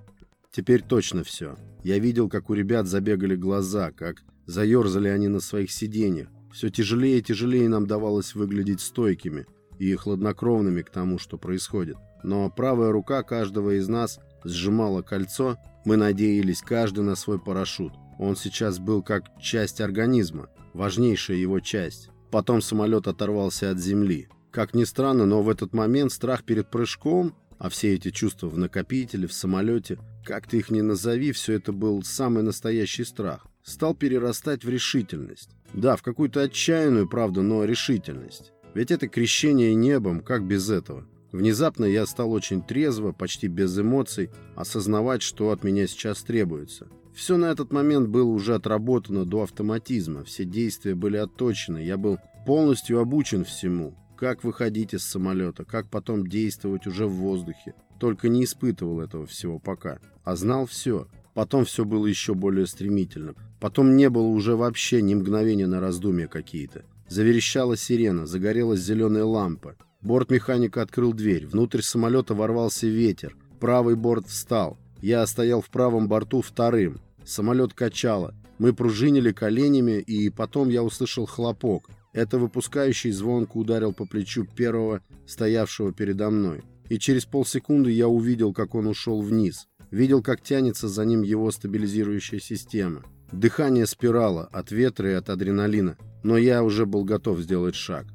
«Теперь 0.51 0.83
точно 0.83 1.25
все». 1.25 1.57
Я 1.85 1.99
видел, 1.99 2.29
как 2.29 2.51
у 2.51 2.55
ребят 2.55 2.87
забегали 2.87 3.37
глаза, 3.37 3.93
как 3.93 4.25
заерзали 4.47 5.09
они 5.09 5.29
на 5.29 5.41
своих 5.41 5.71
сиденьях. 5.71 6.29
Все 6.53 6.71
тяжелее 6.71 7.19
и 7.19 7.23
тяжелее 7.23 7.69
нам 7.69 7.87
давалось 7.87 8.35
выглядеть 8.35 8.81
стойкими 8.81 9.47
и 9.79 9.95
хладнокровными 9.95 10.83
к 10.83 10.91
тому, 10.91 11.19
что 11.19 11.39
происходит 11.39 11.97
но 12.23 12.51
правая 12.51 12.93
рука 12.93 13.23
каждого 13.23 13.79
из 13.79 13.89
нас 13.89 14.21
сжимала 14.45 15.03
кольцо, 15.03 15.57
мы 15.85 15.97
надеялись 15.97 16.61
каждый 16.61 17.05
на 17.05 17.15
свой 17.15 17.39
парашют. 17.39 17.93
Он 18.19 18.37
сейчас 18.37 18.79
был 18.79 19.03
как 19.03 19.25
часть 19.41 19.81
организма, 19.81 20.49
важнейшая 20.75 21.37
его 21.37 21.61
часть. 21.61 22.11
Потом 22.31 22.61
самолет 22.61 23.07
оторвался 23.07 23.71
от 23.71 23.79
земли. 23.79 24.29
Как 24.51 24.75
ни 24.75 24.85
странно, 24.85 25.25
но 25.25 25.43
в 25.43 25.49
этот 25.49 25.73
момент 25.73 26.13
страх 26.13 26.45
перед 26.45 26.71
прыжком, 26.71 27.35
а 27.59 27.69
все 27.69 27.95
эти 27.95 28.11
чувства 28.11 28.49
в 28.49 28.59
накопителе, 28.59 29.27
в 29.27 29.33
самолете, 29.33 29.99
как 30.25 30.47
ты 30.47 30.59
их 30.59 30.71
ни 30.71 30.81
назови, 30.81 31.33
все 31.33 31.55
это 31.55 31.73
был 31.73 32.03
самый 32.03 32.43
настоящий 32.43 33.05
страх, 33.05 33.47
стал 33.63 33.95
перерастать 33.95 34.65
в 34.65 34.69
решительность. 34.69 35.51
Да, 35.75 35.97
в 35.97 36.03
какую-то 36.03 36.43
отчаянную, 36.43 37.09
правда, 37.09 37.43
но 37.43 37.65
решительность. 37.65 38.53
Ведь 38.75 38.91
это 38.91 39.09
крещение 39.09 39.75
небом, 39.75 40.21
как 40.21 40.45
без 40.45 40.71
этого? 40.71 41.07
Внезапно 41.33 41.85
я 41.85 42.07
стал 42.07 42.33
очень 42.33 42.63
трезво, 42.63 43.13
почти 43.13 43.49
без 43.49 43.79
эмоций, 43.79 44.31
осознавать, 44.57 45.23
что 45.23 45.51
от 45.51 45.63
меня 45.63 45.87
сейчас 45.87 46.23
требуется. 46.23 46.89
Все 47.15 47.37
на 47.37 47.47
этот 47.47 47.73
момент 47.73 48.09
было 48.09 48.31
уже 48.31 48.55
отработано 48.55 49.25
до 49.25 49.43
автоматизма, 49.43 50.25
все 50.25 50.45
действия 50.45 50.95
были 50.95 51.17
отточены, 51.17 51.79
я 51.79 51.97
был 51.97 52.19
полностью 52.47 53.01
обучен 53.01 53.45
всему. 53.45 53.95
Как 54.17 54.43
выходить 54.43 54.95
из 54.95 55.05
самолета, 55.05 55.65
как 55.65 55.91
потом 55.91 56.27
действовать 56.27 56.87
уже 56.87 57.07
в 57.07 57.13
воздухе. 57.13 57.75
Только 58.01 58.29
не 58.29 58.45
испытывал 58.45 59.01
этого 59.01 59.27
всего 59.27 59.59
пока, 59.59 59.99
а 60.25 60.37
знал 60.37 60.67
все. 60.67 61.09
Потом 61.39 61.65
все 61.65 61.85
было 61.85 62.05
еще 62.09 62.35
более 62.35 62.67
стремительным. 62.67 63.37
Потом 63.61 63.95
не 63.95 64.11
было 64.11 64.27
уже 64.27 64.57
вообще 64.57 65.01
ни 65.01 65.15
мгновения 65.15 65.69
на 65.69 65.79
раздумья 65.79 66.27
какие-то. 66.27 66.83
Заверещала 67.09 67.77
сирена, 67.77 68.27
загорелась 68.27 68.81
зеленая 68.81 69.23
лампа. 69.23 69.77
Борт 70.03 70.33
механика 70.33 70.83
открыл 70.83 71.13
дверь. 71.13 71.47
Внутрь 71.47 71.81
самолета 71.81 72.35
ворвался 72.35 72.89
ветер. 72.89 73.37
Правый 73.61 73.95
борт 73.95 74.27
встал. 74.27 74.79
Я 75.01 75.25
стоял 75.29 75.61
в 75.61 75.71
правом 75.71 76.09
борту 76.09 76.43
вторым. 76.43 77.01
Самолет 77.25 77.73
качало. 77.73 78.35
Мы 78.59 78.73
пружинили 78.73 79.31
коленями, 79.31 80.01
и 80.01 80.31
потом 80.31 80.69
я 80.71 80.83
услышал 80.83 81.27
хлопок. 81.27 81.89
Это 82.13 82.39
выпускающий 82.39 83.13
звонко 83.13 83.59
ударил 83.59 83.93
по 83.93 84.07
плечу 84.07 84.45
первого, 84.45 85.03
стоявшего 85.25 85.93
передо 85.93 86.31
мной. 86.31 86.65
И 86.89 86.99
через 86.99 87.27
полсекунды 87.27 87.93
я 87.93 88.09
увидел, 88.09 88.53
как 88.53 88.75
он 88.75 88.89
ушел 88.89 89.23
вниз. 89.23 89.68
Видел, 89.91 90.23
как 90.23 90.43
тянется 90.43 90.89
за 90.89 91.05
ним 91.05 91.23
его 91.23 91.51
стабилизирующая 91.51 92.41
система. 92.41 93.05
Дыхание 93.33 93.87
спирала 93.87 94.49
от 94.53 94.71
ветра 94.71 95.11
и 95.11 95.15
от 95.15 95.31
адреналина. 95.31 95.97
Но 96.23 96.37
я 96.37 96.63
уже 96.63 96.87
был 96.87 97.05
готов 97.05 97.41
сделать 97.41 97.75
шаг. 97.75 98.07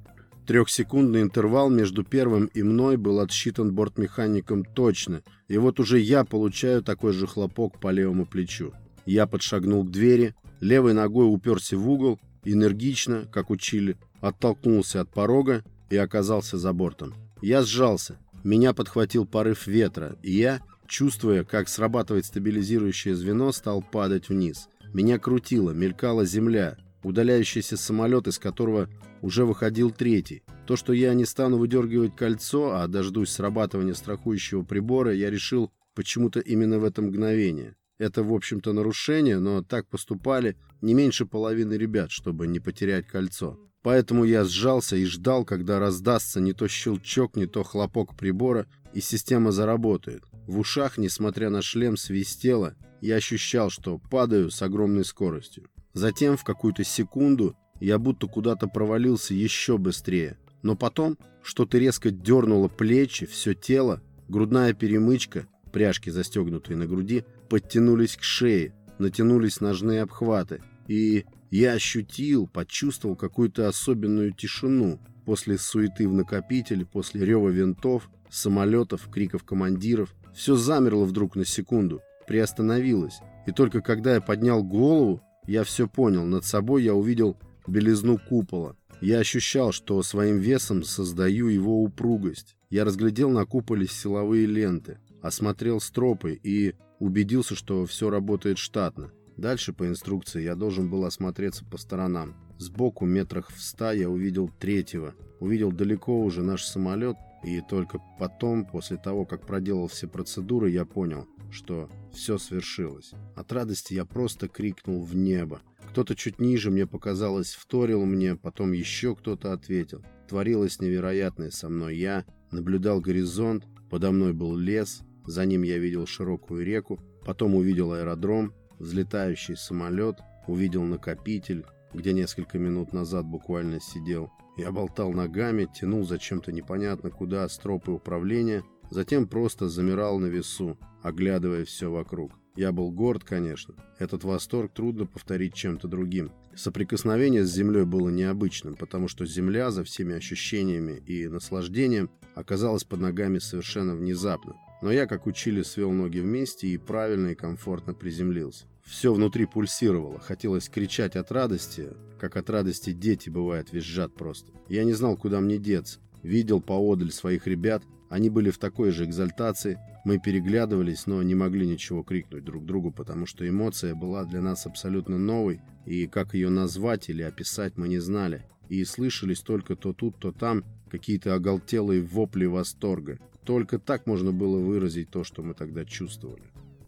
Трехсекундный 0.46 1.22
интервал 1.22 1.70
между 1.70 2.04
первым 2.04 2.48
и 2.48 2.64
мной 2.64 2.98
был 2.98 3.20
отсчитан 3.22 3.74
бортмехаником 3.74 4.66
точно, 4.66 5.22
и 5.48 5.58
вот 5.58 5.80
уже 5.80 6.00
я 6.00 6.26
получаю 6.26 6.84
такой 6.84 7.14
же 7.14 7.28
хлопок 7.28 7.80
по 7.80 7.92
левому 7.92 8.26
плечу. 8.26 8.74
Я 9.06 9.26
подшагнул 9.26 9.86
к 9.86 9.92
двери, 9.92 10.36
левой 10.60 10.94
ногой 10.94 11.34
уперся 11.34 11.78
в 11.78 11.90
угол, 11.90 12.20
энергично, 12.44 13.26
как 13.32 13.52
учили, 13.52 13.96
оттолкнулся 14.20 15.02
от 15.02 15.10
порога 15.10 15.64
и 15.90 15.96
оказался 15.96 16.58
за 16.58 16.74
бортом. 16.74 17.14
Я 17.42 17.64
сжался, 17.64 18.18
меня 18.44 18.74
подхватил 18.74 19.26
порыв 19.26 19.68
ветра, 19.68 20.18
и 20.24 20.34
я, 20.34 20.60
чувствуя, 20.94 21.44
как 21.44 21.70
срабатывает 21.70 22.24
стабилизирующее 22.24 23.16
звено, 23.16 23.52
стал 23.52 23.82
падать 23.82 24.30
вниз. 24.30 24.70
Меня 24.94 25.18
крутило, 25.18 25.72
мелькала 25.72 26.24
земля, 26.24 26.78
удаляющийся 27.02 27.78
самолет, 27.78 28.28
из 28.28 28.38
которого 28.38 28.88
уже 29.24 29.44
выходил 29.44 29.90
третий. 29.90 30.44
То, 30.68 30.76
что 30.76 30.94
я 30.94 31.16
не 31.16 31.26
стану 31.26 31.58
выдергивать 31.58 32.16
кольцо, 32.16 32.76
а 32.76 32.88
дождусь 32.88 33.32
срабатывания 33.32 33.96
страхующего 33.96 34.62
прибора, 34.62 35.16
я 35.16 35.32
решил 35.32 35.72
почему-то 35.96 36.40
именно 36.40 36.78
в 36.78 36.84
это 36.84 37.02
мгновение. 37.02 37.76
Это, 37.98 38.22
в 38.22 38.32
общем-то, 38.32 38.72
нарушение, 38.72 39.40
но 39.40 39.64
так 39.64 39.88
поступали 39.88 40.58
не 40.82 40.94
меньше 40.94 41.26
половины 41.26 41.74
ребят, 41.74 42.12
чтобы 42.12 42.46
не 42.46 42.60
потерять 42.60 43.08
кольцо. 43.08 43.58
Поэтому 43.82 44.26
я 44.26 44.46
сжался 44.46 44.96
и 44.96 45.06
ждал, 45.06 45.44
когда 45.44 45.80
раздастся 45.80 46.40
не 46.40 46.54
то 46.54 46.68
щелчок, 46.68 47.36
не 47.36 47.48
то 47.48 47.64
хлопок 47.64 48.16
прибора, 48.16 48.68
и 48.94 49.02
система 49.02 49.52
заработает. 49.52 50.24
В 50.48 50.60
ушах, 50.60 50.98
несмотря 50.98 51.50
на 51.50 51.62
шлем, 51.62 51.96
свистело, 51.98 52.76
я 53.02 53.16
ощущал, 53.16 53.70
что 53.70 53.98
падаю 53.98 54.52
с 54.52 54.62
огромной 54.62 55.06
скоростью. 55.06 55.70
Затем 55.94 56.38
в 56.38 56.44
какую-то 56.44 56.84
секунду 56.84 57.56
я 57.80 57.98
будто 57.98 58.28
куда-то 58.28 58.68
провалился 58.68 59.34
еще 59.34 59.78
быстрее. 59.78 60.38
Но 60.62 60.76
потом 60.76 61.18
что-то 61.42 61.78
резко 61.78 62.12
дернуло 62.12 62.68
плечи, 62.68 63.26
все 63.26 63.54
тело, 63.54 64.02
грудная 64.28 64.74
перемычка, 64.74 65.48
пряжки, 65.72 66.10
застегнутые 66.10 66.78
на 66.78 66.88
груди, 66.88 67.26
подтянулись 67.50 68.16
к 68.16 68.24
шее, 68.24 68.74
натянулись 69.00 69.62
ножные 69.62 70.02
обхваты. 70.02 70.62
И 70.88 71.26
я 71.52 71.74
ощутил, 71.74 72.48
почувствовал 72.48 73.16
какую-то 73.16 73.68
особенную 73.68 74.34
тишину. 74.34 75.00
после 75.26 75.58
суеты 75.58 76.06
в 76.08 76.14
накопителе, 76.14 76.86
после 76.86 77.26
рева 77.26 77.48
винтов, 77.48 78.10
самолетов, 78.30 79.10
криков 79.10 79.46
командиров, 79.46 80.14
все 80.34 80.56
замерло 80.56 81.06
вдруг 81.06 81.36
на 81.36 81.46
секунду, 81.46 82.02
приостановилось. 82.28 83.20
И 83.46 83.52
только 83.52 83.82
когда 83.82 84.16
я 84.16 84.22
поднял 84.22 84.64
голову, 84.64 85.22
я 85.46 85.64
все 85.64 85.88
понял. 85.88 86.26
Над 86.26 86.46
собой 86.46 86.84
я 86.84 86.94
увидел 86.94 87.38
белизну 87.68 88.18
купола. 88.18 88.76
Я 89.02 89.20
ощущал, 89.20 89.72
что 89.72 90.02
своим 90.02 90.38
весом 90.38 90.84
создаю 90.84 91.48
его 91.48 91.84
упругость. 91.84 92.56
Я 92.70 92.86
разглядел 92.86 93.30
на 93.30 93.46
куполе 93.46 93.86
силовые 93.86 94.46
ленты, 94.46 95.00
осмотрел 95.22 95.82
стропы 95.82 96.40
и 96.42 96.76
убедился, 97.00 97.56
что 97.56 97.86
все 97.86 98.10
работает 98.10 98.58
штатно. 98.58 99.12
Дальше 99.36 99.74
по 99.74 99.88
инструкции 99.88 100.44
я 100.44 100.56
должен 100.56 100.90
был 100.90 101.06
осмотреться 101.06 101.66
по 101.66 101.78
сторонам. 101.78 102.36
Сбоку, 102.58 103.06
метрах 103.06 103.52
в 103.52 103.62
ста, 103.62 103.92
я 103.92 104.10
увидел 104.10 104.50
третьего. 104.60 105.14
Увидел 105.40 105.72
далеко 105.72 106.22
уже 106.24 106.42
наш 106.44 106.64
самолет, 106.64 107.18
и 107.44 107.62
только 107.62 108.00
потом, 108.18 108.66
после 108.66 108.98
того, 108.98 109.26
как 109.26 109.46
проделал 109.46 109.88
все 109.88 110.08
процедуры, 110.08 110.70
я 110.70 110.86
понял, 110.86 111.28
что 111.52 111.90
все 112.14 112.38
свершилось. 112.38 113.12
От 113.36 113.52
радости 113.52 113.94
я 113.94 114.06
просто 114.06 114.48
крикнул 114.48 115.04
в 115.04 115.16
небо. 115.16 115.62
Кто-то 115.90 116.16
чуть 116.16 116.40
ниже, 116.40 116.72
мне 116.72 116.88
показалось, 116.88 117.54
вторил 117.54 118.06
мне, 118.06 118.36
потом 118.36 118.72
еще 118.72 119.16
кто-то 119.16 119.54
ответил. 119.54 120.04
Творилось 120.28 120.80
невероятное 120.80 121.52
со 121.52 121.70
мной. 121.70 121.98
Я 121.98 122.26
наблюдал 122.52 123.02
горизонт, 123.02 123.66
подо 123.90 124.12
мной 124.12 124.34
был 124.34 124.56
лес, 124.56 125.02
за 125.26 125.46
ним 125.46 125.64
я 125.64 125.78
видел 125.78 126.06
широкую 126.06 126.66
реку, 126.66 127.00
потом 127.26 127.56
увидел 127.56 127.94
аэродром, 127.94 128.54
взлетающий 128.80 129.56
самолет, 129.56 130.20
увидел 130.48 130.84
накопитель, 130.84 131.66
где 131.94 132.14
несколько 132.14 132.58
минут 132.58 132.94
назад 132.94 133.26
буквально 133.26 133.80
сидел. 133.80 134.32
Я 134.56 134.72
болтал 134.72 135.12
ногами, 135.12 135.68
тянул 135.74 136.06
зачем-то 136.06 136.52
непонятно 136.52 137.10
куда 137.10 137.48
стропы 137.50 137.92
управления, 137.92 138.64
затем 138.92 139.28
просто 139.28 139.68
замирал 139.68 140.20
на 140.20 140.28
весу, 140.28 140.78
оглядывая 141.02 141.66
все 141.66 141.90
вокруг. 141.92 142.32
Я 142.56 142.72
был 142.72 142.92
горд, 142.92 143.24
конечно. 143.24 143.74
Этот 143.98 144.24
восторг 144.24 144.72
трудно 144.74 145.08
повторить 145.08 145.56
чем-то 145.56 145.88
другим. 145.88 146.32
Соприкосновение 146.56 147.44
с 147.44 147.52
землей 147.52 147.84
было 147.84 148.10
необычным, 148.10 148.76
потому 148.76 149.08
что 149.08 149.26
земля 149.26 149.72
за 149.72 149.84
всеми 149.84 150.14
ощущениями 150.16 151.02
и 151.08 151.28
наслаждением 151.28 152.12
оказалась 152.36 152.84
под 152.84 153.00
ногами 153.00 153.40
совершенно 153.40 153.96
внезапно. 153.96 154.54
Но 154.84 154.92
я, 154.92 155.08
как 155.08 155.26
учили, 155.26 155.64
свел 155.64 155.92
ноги 155.92 156.20
вместе 156.20 156.68
и 156.68 156.78
правильно 156.78 157.30
и 157.30 157.36
комфортно 157.36 157.96
приземлился. 157.96 158.66
Все 158.84 159.14
внутри 159.14 159.46
пульсировало, 159.46 160.20
хотелось 160.20 160.70
кричать 160.70 161.16
от 161.16 161.32
радости, 161.32 161.90
как 162.20 162.36
от 162.38 162.50
радости 162.50 162.92
дети, 162.92 163.30
бывает, 163.30 163.72
визжат 163.72 164.14
просто. 164.14 164.52
Я 164.68 164.84
не 164.84 164.94
знал, 164.94 165.18
куда 165.18 165.40
мне 165.40 165.58
деться. 165.58 166.00
Видел 166.22 166.62
поодаль 166.62 167.12
своих 167.12 167.48
ребят, 167.48 167.84
они 168.10 168.30
были 168.30 168.52
в 168.52 168.60
такой 168.60 168.92
же 168.92 169.06
экзальтации, 169.06 169.80
мы 170.06 170.20
переглядывались, 170.20 171.08
но 171.08 171.24
не 171.24 171.34
могли 171.34 171.66
ничего 171.66 172.04
крикнуть 172.04 172.44
друг 172.44 172.66
другу, 172.66 172.92
потому 172.92 173.26
что 173.26 173.48
эмоция 173.48 173.96
была 173.96 174.26
для 174.26 174.42
нас 174.42 174.66
абсолютно 174.66 175.18
новой, 175.18 175.62
и 175.86 176.08
как 176.08 176.34
ее 176.34 176.50
назвать 176.50 177.10
или 177.10 177.24
описать 177.24 177.78
мы 177.78 177.88
не 177.88 178.00
знали. 178.00 178.46
И 178.70 178.84
слышались 178.84 179.42
только 179.42 179.76
то 179.76 179.94
тут, 179.94 180.18
то 180.20 180.32
там 180.32 180.64
какие-то 180.92 181.34
оголтелые 181.34 182.04
вопли 182.04 182.46
восторга. 182.46 183.18
Только 183.46 183.80
так 183.80 184.06
можно 184.06 184.32
было 184.32 184.60
выразить 184.60 185.10
то, 185.10 185.24
что 185.24 185.42
мы 185.42 185.54
тогда 185.54 185.84
чувствовали. 185.84 186.44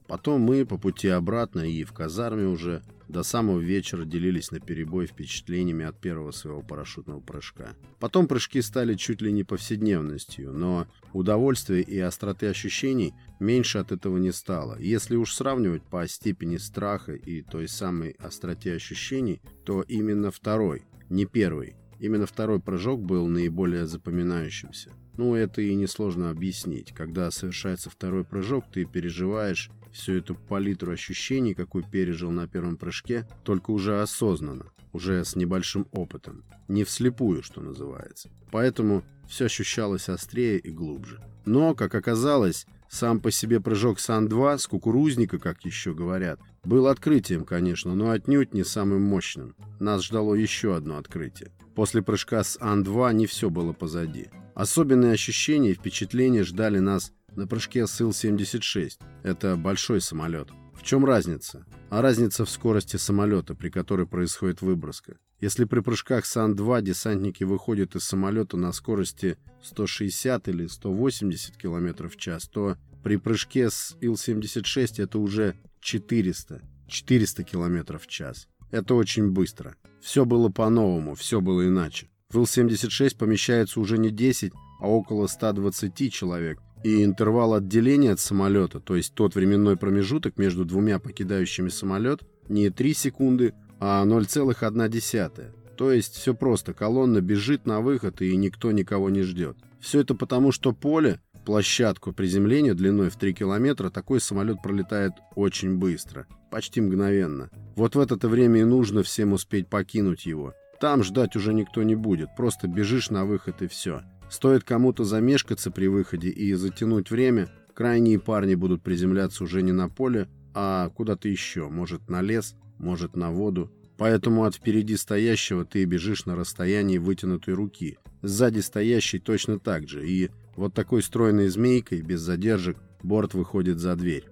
Потом 0.07 0.41
мы 0.41 0.65
по 0.65 0.77
пути 0.77 1.07
обратно 1.07 1.61
и 1.61 1.83
в 1.83 1.93
казарме 1.93 2.45
уже 2.45 2.83
до 3.07 3.23
самого 3.23 3.59
вечера 3.59 4.05
делились 4.05 4.51
на 4.51 4.59
перебой 4.59 5.05
впечатлениями 5.07 5.85
от 5.85 5.99
первого 5.99 6.31
своего 6.31 6.61
парашютного 6.61 7.19
прыжка. 7.19 7.75
Потом 7.99 8.27
прыжки 8.27 8.61
стали 8.61 8.95
чуть 8.95 9.21
ли 9.21 9.31
не 9.31 9.43
повседневностью, 9.43 10.53
но 10.53 10.87
удовольствия 11.13 11.81
и 11.81 11.99
остроты 11.99 12.47
ощущений 12.47 13.13
меньше 13.39 13.79
от 13.79 13.91
этого 13.91 14.17
не 14.17 14.31
стало. 14.31 14.77
Если 14.79 15.15
уж 15.15 15.33
сравнивать 15.33 15.83
по 15.83 16.07
степени 16.07 16.57
страха 16.57 17.13
и 17.13 17.41
той 17.41 17.67
самой 17.67 18.11
остроте 18.19 18.73
ощущений, 18.73 19.41
то 19.65 19.81
именно 19.81 20.31
второй, 20.31 20.83
не 21.09 21.25
первый, 21.25 21.75
именно 21.99 22.25
второй 22.25 22.59
прыжок 22.59 23.01
был 23.01 23.27
наиболее 23.27 23.87
запоминающимся. 23.87 24.91
Ну, 25.17 25.33
это 25.33 25.61
и 25.61 25.73
несложно 25.75 26.29
объяснить. 26.29 26.91
Когда 26.91 27.31
совершается 27.31 27.89
второй 27.89 28.25
прыжок, 28.25 28.65
ты 28.71 28.83
переживаешь 28.83 29.71
всю 29.95 30.17
эту 30.17 30.35
палитру 30.35 30.91
ощущений, 30.91 31.53
какую 31.53 31.85
пережил 31.85 32.29
на 32.29 32.47
первом 32.47 32.77
прыжке, 32.77 33.27
только 33.43 33.71
уже 33.71 34.01
осознанно, 34.01 34.65
уже 34.93 35.23
с 35.23 35.35
небольшим 35.35 35.87
опытом. 35.91 36.43
Не 36.67 36.83
вслепую, 36.83 37.41
что 37.41 37.61
называется. 37.61 38.29
Поэтому 38.51 39.03
все 39.27 39.45
ощущалось 39.45 40.09
острее 40.09 40.59
и 40.59 40.69
глубже. 40.69 41.21
Но, 41.45 41.73
как 41.75 41.95
оказалось, 41.95 42.67
сам 42.89 43.19
по 43.19 43.31
себе 43.31 43.59
прыжок 43.59 43.99
Сан-2 43.99 44.57
с 44.57 44.67
кукурузника, 44.67 45.39
как 45.39 45.63
еще 45.65 45.93
говорят, 45.93 46.39
был 46.63 46.87
открытием, 46.87 47.45
конечно, 47.45 47.95
но 47.95 48.11
отнюдь 48.11 48.53
не 48.53 48.63
самым 48.63 49.01
мощным. 49.01 49.55
Нас 49.79 50.03
ждало 50.03 50.35
еще 50.35 50.75
одно 50.75 50.97
открытие. 50.97 51.51
После 51.75 52.01
прыжка 52.01 52.43
с 52.43 52.57
Ан-2 52.59 53.13
не 53.13 53.27
все 53.27 53.49
было 53.49 53.73
позади. 53.73 54.29
Особенные 54.55 55.11
ощущения 55.11 55.71
и 55.71 55.75
впечатления 55.75 56.43
ждали 56.43 56.79
нас 56.79 57.11
на 57.35 57.47
прыжке 57.47 57.87
с 57.87 57.99
Ил-76. 58.01 58.99
Это 59.23 59.55
большой 59.55 60.01
самолет. 60.01 60.49
В 60.73 60.83
чем 60.83 61.05
разница? 61.05 61.65
А 61.89 62.01
разница 62.01 62.45
в 62.45 62.49
скорости 62.49 62.97
самолета, 62.97 63.55
при 63.55 63.69
которой 63.69 64.07
происходит 64.07 64.61
выброска. 64.61 65.17
Если 65.39 65.65
при 65.65 65.81
прыжках 65.81 66.25
с 66.25 66.37
Ан-2 66.37 66.81
десантники 66.81 67.43
выходят 67.43 67.95
из 67.95 68.03
самолета 68.03 68.57
на 68.57 68.71
скорости 68.71 69.37
160 69.63 70.47
или 70.47 70.67
180 70.67 71.57
км 71.57 72.07
в 72.07 72.15
час, 72.15 72.47
то 72.47 72.77
при 73.03 73.17
прыжке 73.17 73.69
с 73.69 73.95
Ил-76 74.01 75.03
это 75.03 75.19
уже 75.19 75.55
400, 75.81 76.61
400 76.87 77.43
км 77.43 77.97
в 77.99 78.07
час. 78.07 78.47
Это 78.71 78.95
очень 78.95 79.31
быстро. 79.31 79.75
Все 80.01 80.25
было 80.25 80.49
по-новому, 80.49 81.15
все 81.15 81.41
было 81.41 81.67
иначе. 81.67 82.07
В 82.29 82.37
Ил-76 82.37 83.17
помещается 83.17 83.79
уже 83.79 83.97
не 83.97 84.09
10, 84.09 84.53
а 84.81 84.87
около 84.87 85.27
120 85.27 86.11
человек, 86.11 86.59
и 86.85 87.03
интервал 87.03 87.55
отделения 87.55 88.11
от 88.11 88.19
самолета, 88.19 88.79
то 88.79 88.95
есть 88.95 89.15
тот 89.15 89.33
временной 89.33 89.75
промежуток 89.75 90.37
между 90.37 90.65
двумя 90.65 90.99
покидающими 90.99 91.69
самолет, 91.69 92.21
не 92.47 92.69
3 92.69 92.93
секунды, 92.93 93.55
а 93.79 94.05
0,1. 94.05 95.51
То 95.75 95.91
есть 95.91 96.13
все 96.13 96.35
просто, 96.35 96.75
колонна 96.75 97.21
бежит 97.21 97.65
на 97.65 97.81
выход 97.81 98.21
и 98.21 98.35
никто 98.35 98.71
никого 98.71 99.09
не 99.09 99.23
ждет. 99.23 99.57
Все 99.79 100.01
это 100.01 100.13
потому, 100.13 100.51
что 100.51 100.73
поле, 100.73 101.19
площадку 101.43 102.13
приземления 102.13 102.75
длиной 102.75 103.09
в 103.09 103.15
3 103.15 103.33
километра, 103.33 103.89
такой 103.89 104.21
самолет 104.21 104.61
пролетает 104.61 105.13
очень 105.33 105.79
быстро, 105.79 106.27
почти 106.51 106.81
мгновенно. 106.81 107.49
Вот 107.75 107.95
в 107.95 107.99
это 107.99 108.15
время 108.27 108.61
и 108.61 108.63
нужно 108.63 109.01
всем 109.01 109.33
успеть 109.33 109.67
покинуть 109.69 110.27
его. 110.27 110.53
Там 110.79 111.03
ждать 111.03 111.35
уже 111.35 111.51
никто 111.55 111.81
не 111.81 111.95
будет, 111.95 112.29
просто 112.37 112.67
бежишь 112.67 113.09
на 113.09 113.25
выход 113.25 113.63
и 113.63 113.67
все. 113.67 114.03
Стоит 114.29 114.63
кому-то 114.63 115.03
замешкаться 115.03 115.71
при 115.71 115.87
выходе 115.87 116.29
и 116.29 116.53
затянуть 116.53 117.11
время, 117.11 117.49
крайние 117.73 118.19
парни 118.19 118.55
будут 118.55 118.81
приземляться 118.81 119.43
уже 119.43 119.61
не 119.61 119.71
на 119.71 119.89
поле, 119.89 120.27
а 120.53 120.89
куда-то 120.89 121.27
еще, 121.27 121.69
может 121.69 122.09
на 122.09 122.21
лес, 122.21 122.55
может 122.77 123.15
на 123.15 123.31
воду. 123.31 123.71
Поэтому 123.97 124.43
от 124.43 124.55
впереди 124.55 124.97
стоящего 124.97 125.65
ты 125.65 125.85
бежишь 125.85 126.25
на 126.25 126.35
расстоянии 126.35 126.97
вытянутой 126.97 127.53
руки. 127.53 127.97
Сзади 128.21 128.59
стоящий 128.59 129.19
точно 129.19 129.59
так 129.59 129.87
же. 129.87 130.07
И 130.07 130.31
вот 130.55 130.73
такой 130.73 131.01
стройной 131.01 131.47
змейкой, 131.47 132.01
без 132.01 132.21
задержек, 132.21 132.77
борт 133.03 133.33
выходит 133.33 133.79
за 133.79 133.95
дверь. 133.95 134.25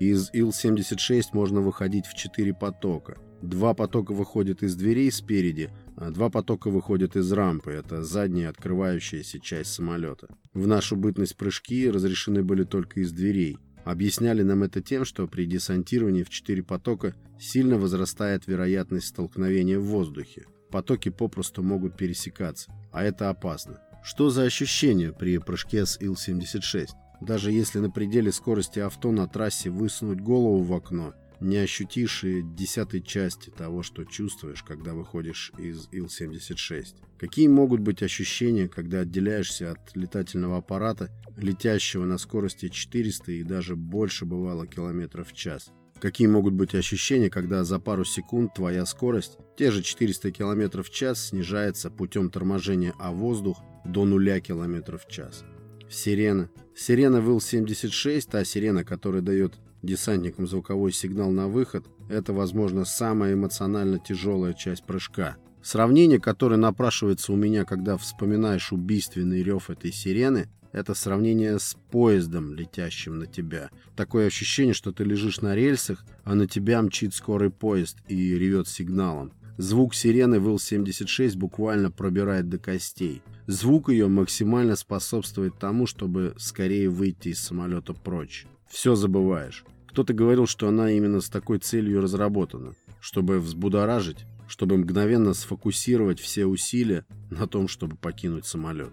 Из 0.00 0.28
Ил-76 0.34 1.28
можно 1.32 1.60
выходить 1.60 2.06
в 2.06 2.14
четыре 2.14 2.52
потока. 2.52 3.18
Два 3.40 3.72
потока 3.72 4.12
выходят 4.12 4.62
из 4.62 4.74
дверей 4.74 5.10
спереди, 5.10 5.70
два 5.96 6.28
потока 6.28 6.70
выходят 6.70 7.16
из 7.16 7.30
рампы, 7.32 7.72
это 7.72 8.02
задняя 8.02 8.50
открывающаяся 8.50 9.40
часть 9.40 9.72
самолета. 9.72 10.28
В 10.52 10.66
нашу 10.66 10.96
бытность 10.96 11.36
прыжки 11.36 11.90
разрешены 11.90 12.42
были 12.42 12.64
только 12.64 13.00
из 13.00 13.12
дверей. 13.12 13.58
Объясняли 13.84 14.42
нам 14.42 14.62
это 14.62 14.82
тем, 14.82 15.04
что 15.04 15.26
при 15.26 15.46
десантировании 15.46 16.22
в 16.22 16.30
четыре 16.30 16.62
потока 16.62 17.14
сильно 17.38 17.78
возрастает 17.78 18.46
вероятность 18.46 19.08
столкновения 19.08 19.78
в 19.78 19.84
воздухе. 19.84 20.46
Потоки 20.70 21.08
попросту 21.08 21.62
могут 21.62 21.96
пересекаться, 21.96 22.72
а 22.92 23.04
это 23.04 23.30
опасно. 23.30 23.78
Что 24.02 24.30
за 24.30 24.42
ощущение 24.42 25.12
при 25.12 25.38
прыжке 25.38 25.86
с 25.86 26.00
Ил-76? 26.00 26.88
Даже 27.20 27.50
если 27.50 27.78
на 27.78 27.90
пределе 27.90 28.32
скорости 28.32 28.80
авто 28.80 29.12
на 29.12 29.26
трассе 29.26 29.70
высунуть 29.70 30.20
голову 30.20 30.62
в 30.62 30.72
окно– 30.72 31.14
не 31.40 31.58
ощутишь 31.58 32.24
и 32.24 32.42
десятой 32.42 33.02
части 33.02 33.50
того, 33.50 33.82
что 33.82 34.04
чувствуешь, 34.04 34.62
когда 34.62 34.94
выходишь 34.94 35.52
из 35.58 35.88
Ил-76. 35.92 36.94
Какие 37.18 37.48
могут 37.48 37.80
быть 37.80 38.02
ощущения, 38.02 38.68
когда 38.68 39.00
отделяешься 39.00 39.72
от 39.72 39.96
летательного 39.96 40.58
аппарата, 40.58 41.10
летящего 41.36 42.04
на 42.04 42.18
скорости 42.18 42.68
400 42.68 43.32
и 43.32 43.42
даже 43.42 43.76
больше 43.76 44.24
бывало 44.24 44.66
километров 44.66 45.28
в 45.28 45.32
час? 45.32 45.70
Какие 46.00 46.28
могут 46.28 46.52
быть 46.52 46.74
ощущения, 46.74 47.30
когда 47.30 47.64
за 47.64 47.78
пару 47.78 48.04
секунд 48.04 48.52
твоя 48.54 48.84
скорость, 48.84 49.38
те 49.56 49.70
же 49.70 49.82
400 49.82 50.30
км 50.30 50.82
в 50.82 50.90
час, 50.90 51.28
снижается 51.28 51.90
путем 51.90 52.30
торможения 52.30 52.92
о 52.98 53.12
воздух 53.12 53.62
до 53.86 54.04
0 54.04 54.40
км 54.40 54.98
в 54.98 55.08
час? 55.08 55.44
Сирена. 55.88 56.50
Сирена 56.74 57.16
ВИЛ-76, 57.16 58.28
та 58.30 58.44
сирена, 58.44 58.84
которая 58.84 59.22
дает 59.22 59.54
десантникам 59.86 60.46
звуковой 60.46 60.92
сигнал 60.92 61.30
на 61.30 61.48
выход, 61.48 61.86
это, 62.08 62.32
возможно, 62.32 62.84
самая 62.84 63.34
эмоционально 63.34 63.98
тяжелая 63.98 64.52
часть 64.52 64.84
прыжка. 64.84 65.36
Сравнение, 65.62 66.20
которое 66.20 66.56
напрашивается 66.56 67.32
у 67.32 67.36
меня, 67.36 67.64
когда 67.64 67.96
вспоминаешь 67.96 68.72
убийственный 68.72 69.42
рев 69.42 69.70
этой 69.70 69.92
сирены, 69.92 70.48
это 70.72 70.94
сравнение 70.94 71.58
с 71.58 71.76
поездом, 71.90 72.54
летящим 72.54 73.18
на 73.18 73.26
тебя. 73.26 73.70
Такое 73.96 74.26
ощущение, 74.26 74.74
что 74.74 74.92
ты 74.92 75.04
лежишь 75.04 75.40
на 75.40 75.54
рельсах, 75.54 76.04
а 76.22 76.34
на 76.34 76.46
тебя 76.46 76.82
мчит 76.82 77.14
скорый 77.14 77.50
поезд 77.50 77.96
и 78.08 78.34
ревет 78.34 78.68
сигналом. 78.68 79.32
Звук 79.58 79.94
сирены 79.94 80.36
ВИЛ-76 80.36 81.38
буквально 81.38 81.90
пробирает 81.90 82.50
до 82.50 82.58
костей. 82.58 83.22
Звук 83.46 83.88
ее 83.88 84.06
максимально 84.06 84.76
способствует 84.76 85.58
тому, 85.58 85.86
чтобы 85.86 86.34
скорее 86.36 86.90
выйти 86.90 87.28
из 87.28 87.40
самолета 87.40 87.94
прочь. 87.94 88.46
Все 88.68 88.94
забываешь. 88.94 89.64
Кто-то 89.96 90.12
говорил, 90.12 90.46
что 90.46 90.68
она 90.68 90.90
именно 90.90 91.22
с 91.22 91.30
такой 91.30 91.58
целью 91.58 92.02
разработана, 92.02 92.74
чтобы 93.00 93.40
взбудоражить, 93.40 94.26
чтобы 94.46 94.76
мгновенно 94.76 95.32
сфокусировать 95.32 96.20
все 96.20 96.44
усилия 96.44 97.06
на 97.30 97.46
том, 97.46 97.66
чтобы 97.66 97.96
покинуть 97.96 98.44
самолет. 98.44 98.92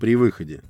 При 0.00 0.16
выходе. 0.16 0.62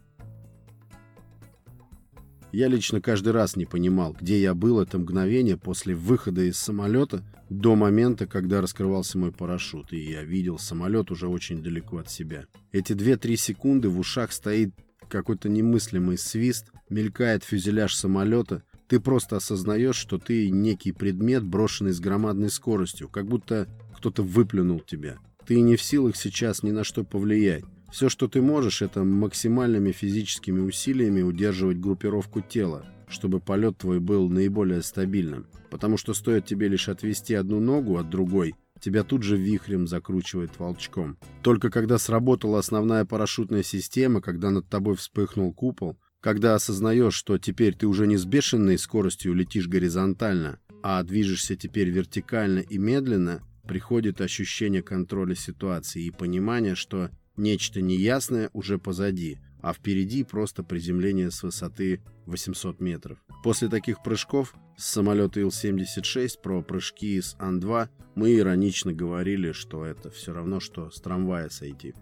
Я 2.51 2.67
лично 2.67 3.01
каждый 3.01 3.33
раз 3.33 3.55
не 3.55 3.65
понимал, 3.65 4.17
где 4.21 4.43
я 4.43 4.57
был 4.57 4.81
это 4.81 4.99
мгновение 4.99 5.57
после 5.57 5.95
выхода 5.95 6.43
из 6.43 6.59
самолета 6.59 7.23
до 7.49 7.77
момента, 7.77 8.27
когда 8.27 8.61
раскрывался 8.61 9.19
мой 9.19 9.31
парашют, 9.31 9.93
и 9.93 10.01
я 10.01 10.25
видел 10.25 10.59
самолет 10.59 11.13
уже 11.13 11.29
очень 11.29 11.63
далеко 11.63 11.99
от 11.99 12.11
себя. 12.11 12.47
Эти 12.73 12.93
2-3 12.93 13.37
секунды 13.37 13.89
в 13.89 14.01
ушах 14.01 14.33
стоит 14.33 14.75
какой-то 15.11 15.49
немыслимый 15.49 16.17
свист, 16.17 16.73
мелькает 16.89 17.45
фюзеляж 17.45 17.95
самолета, 17.95 18.63
ты 18.89 18.99
просто 18.99 19.37
осознаешь, 19.37 19.97
что 19.97 20.19
ты 20.19 20.51
некий 20.51 20.93
предмет, 20.93 21.45
брошенный 21.45 21.93
с 21.93 22.01
громадной 22.01 22.51
скоростью, 22.51 23.09
как 23.09 23.27
будто 23.27 23.69
кто-то 23.97 24.23
выплюнул 24.23 24.81
тебя. 24.81 25.19
Ты 25.47 25.61
не 25.61 25.77
в 25.77 25.83
силах 25.83 26.17
сейчас 26.17 26.63
ни 26.63 26.71
на 26.71 26.83
что 26.83 27.05
повлиять. 27.05 27.65
Все, 27.93 28.09
что 28.09 28.29
ты 28.29 28.41
можешь, 28.41 28.83
это 28.83 29.05
максимальными 29.05 29.93
физическими 29.93 30.61
усилиями 30.61 31.23
удерживать 31.23 31.79
группировку 31.79 32.41
тела, 32.41 32.87
чтобы 33.09 33.41
полет 33.41 33.79
твой 33.79 34.01
был 34.01 34.29
наиболее 34.29 34.83
стабильным. 34.83 35.47
Потому 35.71 35.97
что 35.97 36.15
стоит 36.15 36.47
тебе 36.47 36.69
лишь 36.69 36.89
отвести 36.89 37.35
одну 37.35 37.61
ногу 37.61 37.97
от 37.97 38.09
другой, 38.09 38.55
тебя 38.81 39.05
тут 39.05 39.23
же 39.23 39.37
вихрем 39.37 39.87
закручивает 39.87 40.59
волчком. 40.59 41.19
Только 41.43 41.71
когда 41.71 41.99
сработала 41.99 42.59
основная 42.59 43.05
парашютная 43.05 43.63
система, 43.63 44.21
когда 44.21 44.51
над 44.51 44.69
тобой 44.69 44.97
вспыхнул 44.97 45.53
купол, 45.53 45.99
когда 46.21 46.55
осознаешь, 46.55 47.15
что 47.15 47.39
теперь 47.39 47.75
ты 47.75 47.87
уже 47.87 48.07
не 48.07 48.17
с 48.17 48.25
бешеной 48.25 48.79
скоростью 48.79 49.35
летишь 49.35 49.69
горизонтально, 49.69 50.59
а 50.83 51.03
движешься 51.03 51.57
теперь 51.57 51.91
вертикально 51.91 52.61
и 52.61 52.79
медленно, 52.79 53.43
приходит 53.67 54.21
ощущение 54.21 54.83
контроля 54.83 55.35
ситуации 55.35 56.05
и 56.05 56.11
понимание, 56.11 56.75
что 56.75 57.11
Нечто 57.41 57.81
неясное 57.81 58.51
уже 58.53 58.79
позади, 58.79 59.39
а 59.63 59.73
впереди 59.73 60.25
просто 60.25 60.63
приземление 60.63 61.31
с 61.31 61.43
высоты 61.43 62.01
800 62.27 62.81
метров. 62.81 63.19
После 63.43 63.69
таких 63.69 64.03
прыжков 64.03 64.55
с 64.77 64.85
самолета 64.85 65.41
Ил-76 65.41 66.41
про 66.43 66.63
прыжки 66.63 67.21
с 67.21 67.37
Ан-2 67.39 67.89
мы 68.15 68.37
иронично 68.37 68.93
говорили, 68.93 69.53
что 69.53 69.85
это 69.85 70.11
все 70.11 70.33
равно, 70.33 70.61
что 70.61 70.91
с 70.91 71.01
трамвая 71.01 71.49
сойти. 71.49 71.95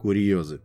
Курьезы. 0.00 0.60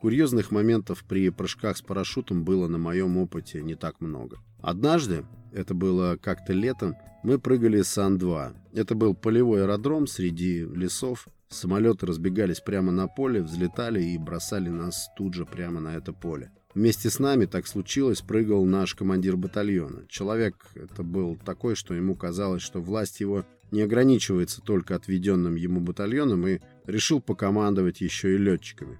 Курьезных 0.00 0.50
моментов 0.50 1.04
при 1.08 1.30
прыжках 1.30 1.78
с 1.78 1.82
парашютом 1.82 2.44
было 2.44 2.68
на 2.68 2.78
моем 2.78 3.16
опыте 3.16 3.62
не 3.62 3.74
так 3.74 4.00
много. 4.00 4.38
Однажды, 4.60 5.24
это 5.52 5.72
было 5.72 6.18
как-то 6.20 6.52
летом, 6.52 6.96
мы 7.22 7.38
прыгали 7.38 7.80
с 7.80 7.96
Ан-2. 7.96 8.54
Это 8.74 8.94
был 8.94 9.14
полевой 9.14 9.62
аэродром 9.62 10.06
среди 10.06 10.60
лесов. 10.64 11.26
Самолеты 11.54 12.06
разбегались 12.06 12.58
прямо 12.58 12.90
на 12.90 13.06
поле, 13.06 13.40
взлетали 13.40 14.02
и 14.02 14.18
бросали 14.18 14.70
нас 14.70 15.08
тут 15.16 15.34
же 15.34 15.46
прямо 15.46 15.80
на 15.80 15.96
это 15.96 16.12
поле. 16.12 16.50
Вместе 16.74 17.10
с 17.10 17.20
нами, 17.20 17.46
так 17.46 17.68
случилось, 17.68 18.22
прыгал 18.22 18.64
наш 18.64 18.96
командир 18.96 19.36
батальона. 19.36 20.04
Человек 20.08 20.56
это 20.74 21.04
был 21.04 21.36
такой, 21.36 21.76
что 21.76 21.94
ему 21.94 22.16
казалось, 22.16 22.62
что 22.62 22.80
власть 22.80 23.20
его 23.20 23.46
не 23.70 23.82
ограничивается 23.82 24.62
только 24.62 24.96
отведенным 24.96 25.54
ему 25.54 25.80
батальоном 25.80 26.44
и 26.48 26.58
решил 26.86 27.20
покомандовать 27.20 28.00
еще 28.00 28.34
и 28.34 28.38
летчиками. 28.38 28.98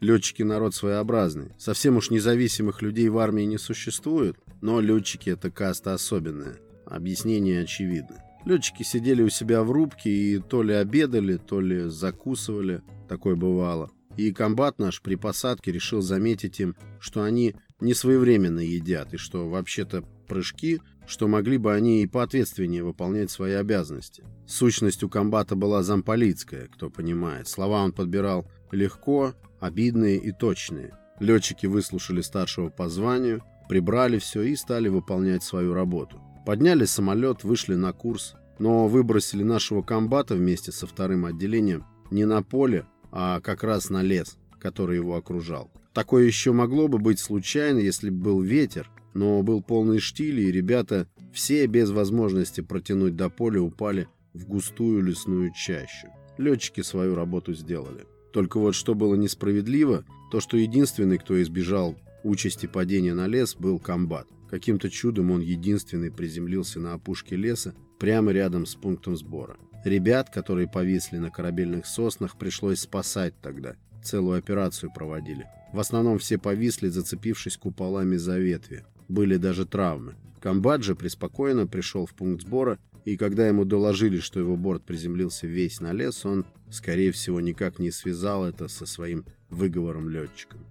Летчики 0.00 0.42
народ 0.42 0.74
своеобразный. 0.74 1.52
Совсем 1.58 1.98
уж 1.98 2.08
независимых 2.08 2.80
людей 2.80 3.10
в 3.10 3.18
армии 3.18 3.42
не 3.42 3.58
существует, 3.58 4.38
но 4.62 4.80
летчики 4.80 5.28
это 5.28 5.50
каста 5.50 5.92
особенная. 5.92 6.56
Объяснение 6.86 7.60
очевидно. 7.60 8.24
Летчики 8.44 8.82
сидели 8.82 9.22
у 9.22 9.28
себя 9.28 9.62
в 9.62 9.70
рубке 9.70 10.10
и 10.10 10.38
то 10.38 10.62
ли 10.62 10.74
обедали, 10.74 11.36
то 11.36 11.60
ли 11.60 11.88
закусывали. 11.88 12.82
Такое 13.08 13.36
бывало. 13.36 13.90
И 14.16 14.32
комбат 14.32 14.78
наш 14.78 15.02
при 15.02 15.14
посадке 15.14 15.72
решил 15.72 16.00
заметить 16.02 16.60
им, 16.60 16.74
что 17.00 17.22
они 17.22 17.54
не 17.80 17.94
своевременно 17.94 18.60
едят, 18.60 19.14
и 19.14 19.16
что 19.16 19.48
вообще-то 19.48 20.04
прыжки, 20.26 20.80
что 21.06 21.28
могли 21.28 21.58
бы 21.58 21.74
они 21.74 22.02
и 22.02 22.06
поответственнее 22.06 22.84
выполнять 22.84 23.30
свои 23.30 23.52
обязанности. 23.52 24.24
Сущность 24.46 25.02
у 25.02 25.08
комбата 25.08 25.56
была 25.56 25.82
замполитская, 25.82 26.68
кто 26.68 26.90
понимает. 26.90 27.48
Слова 27.48 27.82
он 27.82 27.92
подбирал 27.92 28.50
легко, 28.70 29.34
обидные 29.60 30.18
и 30.18 30.32
точные. 30.32 30.96
Летчики 31.18 31.66
выслушали 31.66 32.20
старшего 32.20 32.68
по 32.70 32.88
званию, 32.88 33.42
прибрали 33.68 34.18
все 34.18 34.42
и 34.42 34.56
стали 34.56 34.88
выполнять 34.88 35.42
свою 35.42 35.74
работу. 35.74 36.20
Подняли 36.46 36.84
самолет, 36.84 37.44
вышли 37.44 37.74
на 37.74 37.92
курс, 37.92 38.34
но 38.58 38.88
выбросили 38.88 39.42
нашего 39.42 39.82
комбата 39.82 40.34
вместе 40.34 40.72
со 40.72 40.86
вторым 40.86 41.26
отделением 41.26 41.84
не 42.10 42.24
на 42.24 42.42
поле, 42.42 42.86
а 43.12 43.40
как 43.40 43.62
раз 43.62 43.90
на 43.90 44.02
лес, 44.02 44.38
который 44.58 44.96
его 44.96 45.16
окружал. 45.16 45.70
Такое 45.92 46.24
еще 46.24 46.52
могло 46.52 46.88
бы 46.88 46.98
быть 46.98 47.18
случайно, 47.18 47.78
если 47.78 48.10
бы 48.10 48.24
был 48.24 48.40
ветер, 48.40 48.90
но 49.14 49.42
был 49.42 49.62
полный 49.62 49.98
штиль, 49.98 50.40
и 50.40 50.52
ребята 50.52 51.08
все 51.32 51.66
без 51.66 51.90
возможности 51.90 52.60
протянуть 52.60 53.16
до 53.16 53.28
поля 53.28 53.60
упали 53.60 54.08
в 54.32 54.46
густую 54.46 55.02
лесную 55.02 55.52
чащу. 55.52 56.08
Летчики 56.38 56.80
свою 56.80 57.14
работу 57.14 57.54
сделали. 57.54 58.06
Только 58.32 58.58
вот 58.58 58.74
что 58.74 58.94
было 58.94 59.14
несправедливо, 59.14 60.04
то 60.30 60.40
что 60.40 60.56
единственный, 60.56 61.18
кто 61.18 61.40
избежал 61.42 61.96
участи 62.22 62.66
падения 62.66 63.14
на 63.14 63.26
лес, 63.26 63.56
был 63.56 63.78
комбат. 63.78 64.28
Каким-то 64.50 64.90
чудом 64.90 65.30
он 65.30 65.40
единственный 65.42 66.10
приземлился 66.10 66.80
на 66.80 66.94
опушке 66.94 67.36
леса 67.36 67.72
прямо 68.00 68.32
рядом 68.32 68.66
с 68.66 68.74
пунктом 68.74 69.16
сбора. 69.16 69.56
Ребят, 69.84 70.28
которые 70.28 70.68
повисли 70.68 71.18
на 71.18 71.30
корабельных 71.30 71.86
соснах, 71.86 72.36
пришлось 72.36 72.80
спасать 72.80 73.32
тогда. 73.40 73.76
Целую 74.02 74.38
операцию 74.38 74.92
проводили. 74.92 75.46
В 75.72 75.78
основном 75.78 76.18
все 76.18 76.36
повисли, 76.36 76.88
зацепившись 76.88 77.56
куполами 77.56 78.16
за 78.16 78.38
ветви. 78.38 78.84
Были 79.08 79.36
даже 79.36 79.66
травмы. 79.66 80.16
Комбат 80.40 80.82
же 80.82 80.96
преспокойно 80.96 81.68
пришел 81.68 82.06
в 82.06 82.14
пункт 82.14 82.42
сбора, 82.42 82.80
и 83.04 83.16
когда 83.16 83.46
ему 83.46 83.64
доложили, 83.64 84.18
что 84.18 84.40
его 84.40 84.56
борт 84.56 84.84
приземлился 84.84 85.46
весь 85.46 85.80
на 85.80 85.92
лес, 85.92 86.26
он, 86.26 86.44
скорее 86.70 87.12
всего, 87.12 87.40
никак 87.40 87.78
не 87.78 87.92
связал 87.92 88.44
это 88.44 88.66
со 88.66 88.84
своим 88.84 89.24
выговором 89.48 90.08
летчиком. 90.08 90.66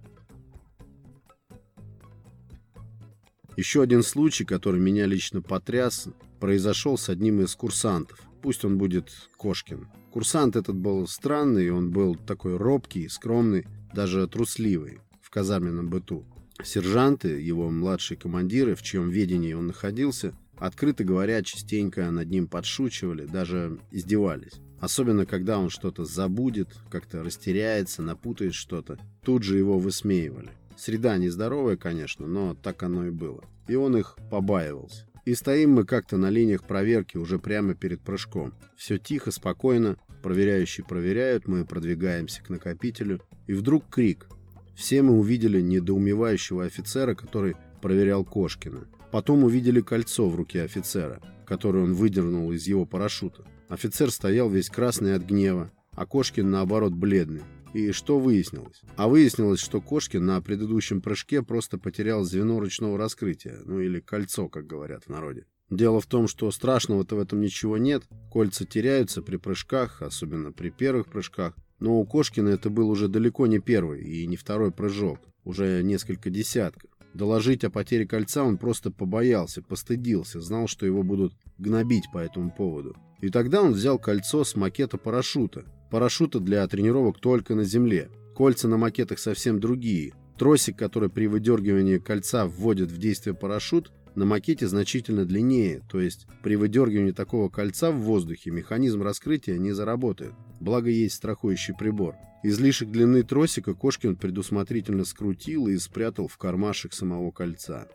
Еще 3.60 3.82
один 3.82 4.02
случай, 4.02 4.46
который 4.46 4.80
меня 4.80 5.04
лично 5.04 5.42
потряс, 5.42 6.08
произошел 6.40 6.96
с 6.96 7.10
одним 7.10 7.42
из 7.42 7.54
курсантов. 7.54 8.18
Пусть 8.40 8.64
он 8.64 8.78
будет 8.78 9.10
Кошкин. 9.36 9.86
Курсант 10.10 10.56
этот 10.56 10.76
был 10.76 11.06
странный, 11.06 11.70
он 11.70 11.90
был 11.90 12.14
такой 12.14 12.56
робкий, 12.56 13.06
скромный, 13.10 13.66
даже 13.92 14.26
трусливый 14.28 15.00
в 15.20 15.28
казарменном 15.28 15.90
быту. 15.90 16.24
Сержанты, 16.64 17.38
его 17.38 17.68
младшие 17.68 18.16
командиры, 18.16 18.74
в 18.74 18.80
чьем 18.80 19.10
ведении 19.10 19.52
он 19.52 19.66
находился, 19.66 20.32
открыто 20.56 21.04
говоря, 21.04 21.42
частенько 21.42 22.10
над 22.10 22.30
ним 22.30 22.46
подшучивали, 22.46 23.26
даже 23.26 23.78
издевались. 23.90 24.54
Особенно, 24.80 25.26
когда 25.26 25.58
он 25.58 25.68
что-то 25.68 26.06
забудет, 26.06 26.68
как-то 26.88 27.22
растеряется, 27.22 28.00
напутает 28.00 28.54
что-то. 28.54 28.98
Тут 29.22 29.42
же 29.42 29.58
его 29.58 29.78
высмеивали. 29.78 30.48
Среда 30.80 31.18
нездоровая, 31.18 31.76
конечно, 31.76 32.26
но 32.26 32.54
так 32.54 32.82
оно 32.82 33.06
и 33.06 33.10
было. 33.10 33.44
И 33.68 33.74
он 33.74 33.98
их 33.98 34.16
побаивался. 34.30 35.04
И 35.26 35.34
стоим 35.34 35.72
мы 35.72 35.84
как-то 35.84 36.16
на 36.16 36.30
линиях 36.30 36.64
проверки 36.64 37.18
уже 37.18 37.38
прямо 37.38 37.74
перед 37.74 38.00
прыжком. 38.00 38.54
Все 38.76 38.96
тихо, 38.96 39.30
спокойно. 39.30 39.98
Проверяющие 40.22 40.86
проверяют, 40.86 41.46
мы 41.46 41.66
продвигаемся 41.66 42.42
к 42.42 42.48
накопителю. 42.48 43.20
И 43.46 43.52
вдруг 43.52 43.90
крик. 43.90 44.26
Все 44.74 45.02
мы 45.02 45.18
увидели 45.18 45.60
недоумевающего 45.60 46.64
офицера, 46.64 47.14
который 47.14 47.56
проверял 47.82 48.24
Кошкина. 48.24 48.88
Потом 49.12 49.44
увидели 49.44 49.82
кольцо 49.82 50.30
в 50.30 50.34
руке 50.34 50.62
офицера, 50.62 51.20
которое 51.44 51.84
он 51.84 51.92
выдернул 51.92 52.52
из 52.52 52.66
его 52.66 52.86
парашюта. 52.86 53.44
Офицер 53.68 54.10
стоял 54.10 54.48
весь 54.48 54.70
красный 54.70 55.14
от 55.14 55.26
гнева, 55.26 55.70
а 55.92 56.06
Кошкин, 56.06 56.50
наоборот, 56.50 56.94
бледный. 56.94 57.42
И 57.72 57.92
что 57.92 58.18
выяснилось? 58.18 58.82
А 58.96 59.08
выяснилось, 59.08 59.60
что 59.60 59.80
Кошкин 59.80 60.24
на 60.24 60.40
предыдущем 60.40 61.00
прыжке 61.00 61.42
просто 61.42 61.78
потерял 61.78 62.24
звено 62.24 62.58
ручного 62.58 62.98
раскрытия, 62.98 63.60
ну 63.64 63.78
или 63.80 64.00
кольцо, 64.00 64.48
как 64.48 64.66
говорят 64.66 65.04
в 65.04 65.08
народе. 65.08 65.46
Дело 65.70 66.00
в 66.00 66.06
том, 66.06 66.26
что 66.26 66.50
страшного-то 66.50 67.14
в 67.14 67.20
этом 67.20 67.40
ничего 67.40 67.78
нет. 67.78 68.02
Кольца 68.32 68.64
теряются 68.64 69.22
при 69.22 69.36
прыжках, 69.36 70.02
особенно 70.02 70.50
при 70.50 70.70
первых 70.70 71.06
прыжках. 71.06 71.54
Но 71.78 72.00
у 72.00 72.04
Кошкина 72.04 72.48
это 72.48 72.70
был 72.70 72.90
уже 72.90 73.06
далеко 73.06 73.46
не 73.46 73.60
первый 73.60 74.02
и 74.02 74.26
не 74.26 74.36
второй 74.36 74.72
прыжок, 74.72 75.20
уже 75.44 75.82
несколько 75.84 76.28
десятков. 76.28 76.90
Доложить 77.14 77.64
о 77.64 77.70
потере 77.70 78.06
кольца 78.06 78.44
он 78.44 78.58
просто 78.58 78.90
побоялся, 78.90 79.62
постыдился, 79.62 80.40
знал, 80.40 80.66
что 80.66 80.86
его 80.86 81.02
будут 81.02 81.34
гнобить 81.58 82.04
по 82.12 82.18
этому 82.18 82.52
поводу. 82.52 82.96
И 83.20 83.30
тогда 83.30 83.62
он 83.62 83.72
взял 83.72 83.98
кольцо 83.98 84.44
с 84.44 84.56
макета 84.56 84.98
парашюта. 84.98 85.64
Парашюта 85.90 86.38
для 86.38 86.66
тренировок 86.68 87.18
только 87.18 87.54
на 87.54 87.64
земле. 87.64 88.10
Кольца 88.36 88.68
на 88.68 88.76
макетах 88.76 89.18
совсем 89.18 89.58
другие. 89.58 90.12
Тросик, 90.38 90.76
который 90.76 91.10
при 91.10 91.26
выдергивании 91.26 91.98
кольца 91.98 92.46
вводит 92.46 92.90
в 92.90 92.98
действие 92.98 93.34
парашют, 93.34 93.92
на 94.14 94.24
макете 94.24 94.66
значительно 94.66 95.24
длиннее, 95.24 95.82
то 95.90 96.00
есть 96.00 96.26
при 96.42 96.56
выдергивании 96.56 97.12
такого 97.12 97.48
кольца 97.48 97.90
в 97.90 98.00
воздухе 98.00 98.50
механизм 98.50 99.02
раскрытия 99.02 99.58
не 99.58 99.72
заработает, 99.72 100.32
благо 100.60 100.90
есть 100.90 101.14
страхующий 101.16 101.74
прибор. 101.74 102.14
Излишек 102.42 102.90
длины 102.90 103.22
тросика 103.22 103.74
Кошкин 103.74 104.16
предусмотрительно 104.16 105.04
скрутил 105.04 105.68
и 105.68 105.76
спрятал 105.76 106.26
в 106.26 106.38
кармашек 106.38 106.92
самого 106.94 107.30
кольца. 107.30 107.86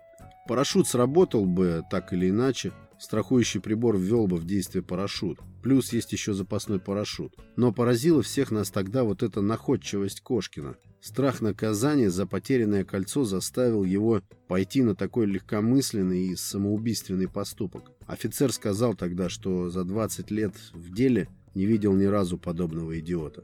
Парашют 0.47 0.87
сработал 0.87 1.45
бы 1.45 1.83
так 1.89 2.13
или 2.13 2.29
иначе, 2.29 2.71
страхующий 2.99 3.59
прибор 3.59 3.97
ввел 3.97 4.27
бы 4.27 4.37
в 4.37 4.45
действие 4.45 4.83
парашют. 4.83 5.39
Плюс 5.63 5.93
есть 5.93 6.11
еще 6.11 6.33
запасной 6.33 6.79
парашют. 6.79 7.35
Но 7.55 7.71
поразило 7.71 8.21
всех 8.21 8.51
нас 8.51 8.69
тогда 8.69 9.03
вот 9.03 9.23
эта 9.23 9.41
находчивость 9.41 10.21
Кошкина. 10.21 10.75
Страх 11.01 11.41
наказания 11.41 12.09
за 12.09 12.25
потерянное 12.25 12.83
кольцо 12.83 13.25
заставил 13.25 13.83
его 13.83 14.21
пойти 14.47 14.81
на 14.81 14.95
такой 14.95 15.27
легкомысленный 15.27 16.29
и 16.29 16.35
самоубийственный 16.35 17.27
поступок. 17.27 17.91
Офицер 18.07 18.51
сказал 18.51 18.95
тогда, 18.95 19.29
что 19.29 19.69
за 19.69 19.83
20 19.83 20.31
лет 20.31 20.55
в 20.73 20.93
деле 20.93 21.27
не 21.53 21.65
видел 21.65 21.93
ни 21.93 22.05
разу 22.05 22.37
подобного 22.37 22.99
идиота. 22.99 23.43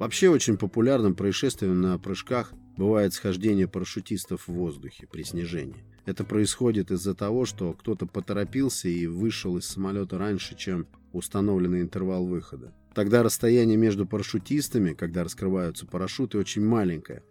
Вообще 0.00 0.30
очень 0.30 0.56
популярным 0.56 1.14
происшествием 1.14 1.80
на 1.80 1.98
прыжках 1.98 2.52
бывает 2.80 3.12
схождение 3.12 3.68
парашютистов 3.68 4.48
в 4.48 4.54
воздухе 4.54 5.06
при 5.06 5.22
снижении. 5.22 5.84
Это 6.06 6.24
происходит 6.24 6.90
из-за 6.90 7.14
того, 7.14 7.44
что 7.44 7.74
кто-то 7.74 8.06
поторопился 8.06 8.88
и 8.88 9.06
вышел 9.06 9.58
из 9.58 9.66
самолета 9.66 10.16
раньше, 10.16 10.56
чем 10.56 10.86
установленный 11.12 11.82
интервал 11.82 12.24
выхода. 12.24 12.72
Тогда 12.94 13.22
расстояние 13.22 13.76
между 13.76 14.06
парашютистами, 14.06 14.94
когда 14.94 15.24
раскрываются 15.24 15.84
парашюты, 15.86 16.38
очень 16.38 16.64
маленькое. 16.64 17.22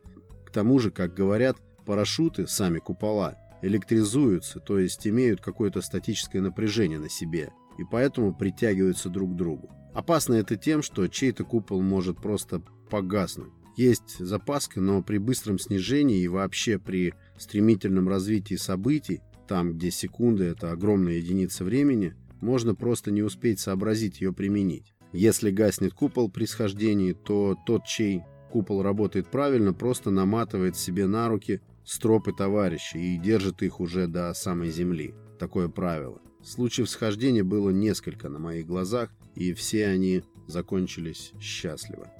К 0.45 0.51
тому 0.51 0.77
же, 0.77 0.91
как 0.91 1.15
говорят, 1.15 1.57
парашюты, 1.83 2.45
сами 2.45 2.77
купола, 2.77 3.35
электризуются, 3.63 4.59
то 4.59 4.77
есть 4.77 5.07
имеют 5.07 5.41
какое-то 5.41 5.81
статическое 5.81 6.43
напряжение 6.43 6.99
на 6.99 7.09
себе, 7.09 7.51
и 7.79 7.83
поэтому 7.89 8.35
притягиваются 8.35 9.09
друг 9.09 9.33
к 9.33 9.35
другу. 9.35 9.71
Опасно 9.95 10.35
это 10.35 10.57
тем, 10.57 10.83
что 10.83 11.07
чей-то 11.07 11.43
купол 11.43 11.81
может 11.81 12.21
просто 12.21 12.61
погаснуть. 12.91 13.58
Есть 13.79 14.19
запаска, 14.19 14.81
но 14.81 15.01
при 15.01 15.19
быстром 15.19 15.57
снижении 15.57 16.19
и 16.19 16.27
вообще 16.27 16.77
при 16.77 17.13
стремительном 17.37 18.09
развитии 18.09 18.55
событий, 18.55 19.21
там, 19.47 19.71
где 19.71 19.89
секунды– 19.89 20.43
это 20.47 20.73
огромная 20.73 21.13
единица 21.13 21.63
времени, 21.63 22.13
можно 22.41 22.75
просто 22.75 23.09
не 23.09 23.23
успеть 23.23 23.61
сообразить 23.61 24.19
ее 24.19 24.33
применить. 24.33 24.93
Если 25.13 25.49
гаснет 25.49 25.93
купол 25.93 26.29
при 26.29 26.43
схождении, 26.43 27.13
то 27.13 27.55
тот, 27.65 27.85
чей 27.85 28.23
купол 28.51 28.83
работает 28.83 29.31
правильно, 29.31 29.73
просто 29.73 30.11
наматывает 30.11 30.75
себе 30.75 31.07
на 31.07 31.29
руки 31.29 31.61
стропы 31.85 32.33
товарища 32.33 32.97
и 32.97 33.15
держит 33.15 33.63
их 33.63 33.79
уже 33.79 34.07
до 34.07 34.33
самой 34.33 34.71
земли. 34.71 35.13
Такое 35.39 35.69
правило. 35.69 36.19
Случаев 36.43 36.89
схождения 36.89 37.45
было 37.45 37.69
несколько 37.69 38.27
на 38.27 38.39
моих 38.39 38.67
глазах, 38.67 39.09
и 39.35 39.53
все 39.53 39.87
они 39.87 40.23
закончились 40.47 41.31
счастливо. 41.39 42.11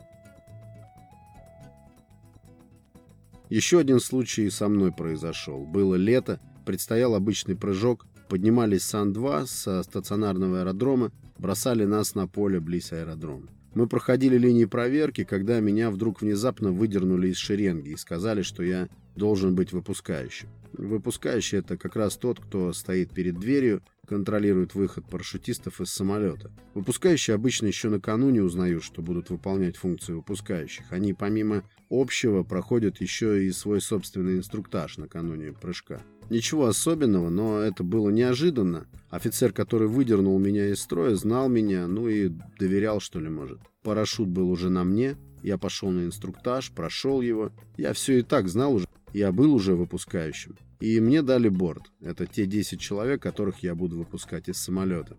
Еще 3.49 3.79
один 3.79 3.99
случай 3.99 4.47
со 4.51 4.69
мной 4.69 4.91
произошел. 4.91 5.65
Было 5.65 5.95
лето, 5.95 6.39
предстоял 6.65 7.15
обычный 7.15 7.55
прыжок, 7.55 8.05
поднимались 8.29 8.83
Сан-2 8.83 9.47
со 9.47 9.81
стационарного 9.81 10.61
аэродрома, 10.61 11.11
бросали 11.39 11.83
нас 11.85 12.13
на 12.13 12.27
поле 12.27 12.59
близ 12.59 12.91
аэродрома. 12.91 13.47
Мы 13.73 13.87
проходили 13.87 14.37
линии 14.37 14.65
проверки, 14.65 15.23
когда 15.23 15.59
меня 15.59 15.89
вдруг 15.89 16.21
внезапно 16.21 16.71
выдернули 16.71 17.29
из 17.29 17.37
шеренги 17.37 17.89
и 17.89 17.97
сказали, 17.97 18.43
что 18.43 18.61
я 18.61 18.87
должен 19.15 19.55
быть 19.55 19.73
выпускающим. 19.73 20.47
Выпускающий– 20.73 21.57
это 21.59 21.75
как 21.75 21.95
раз 21.95 22.17
тот, 22.17 22.39
кто 22.39 22.71
стоит 22.73 23.11
перед 23.11 23.39
дверью, 23.39 23.81
контролирует 24.07 24.75
выход 24.75 25.05
парашютистов 25.09 25.81
из 25.81 25.89
самолета. 25.89 26.51
Выпускающие 26.73 27.35
обычно 27.35 27.67
еще 27.67 27.89
накануне 27.89 28.43
узнают, 28.43 28.83
что 28.83 29.01
будут 29.01 29.29
выполнять 29.29 29.77
функции 29.77 30.13
выпускающих. 30.13 30.91
Они 30.91 31.13
помимо 31.13 31.63
общего 31.89 32.43
проходят 32.43 33.01
еще 33.01 33.45
и 33.45 33.51
свой 33.51 33.81
собственный 33.81 34.37
инструктаж 34.37 34.97
накануне 34.97 35.53
прыжка. 35.53 36.01
Ничего 36.29 36.67
особенного, 36.67 37.29
но 37.29 37.59
это 37.59 37.83
было 37.83 38.09
неожиданно. 38.09 38.85
Офицер, 39.09 39.51
который 39.51 39.87
выдернул 39.87 40.37
меня 40.37 40.69
из 40.69 40.79
строя, 40.79 41.15
знал 41.15 41.49
меня, 41.49 41.87
ну 41.87 42.07
и 42.07 42.31
доверял, 42.59 42.99
что 42.99 43.19
ли, 43.19 43.29
может. 43.29 43.59
Парашют 43.81 44.29
был 44.29 44.51
уже 44.51 44.69
на 44.69 44.83
мне, 44.83 45.17
я 45.41 45.57
пошел 45.57 45.89
на 45.89 46.05
инструктаж, 46.05 46.71
прошел 46.71 47.21
его. 47.21 47.51
Я 47.77 47.93
все 47.93 48.19
и 48.19 48.21
так 48.21 48.47
знал 48.47 48.75
уже, 48.75 48.87
я 49.13 49.31
был 49.31 49.53
уже 49.53 49.73
выпускающим. 49.73 50.55
И 50.79 50.99
мне 50.99 51.21
дали 51.21 51.49
борт. 51.49 51.91
Это 51.99 52.25
те 52.25 52.45
10 52.45 52.79
человек, 52.79 53.21
которых 53.21 53.63
я 53.63 53.73
буду 53.73 53.97
выпускать 53.97 54.47
из 54.49 54.57
самолета. 54.57 55.17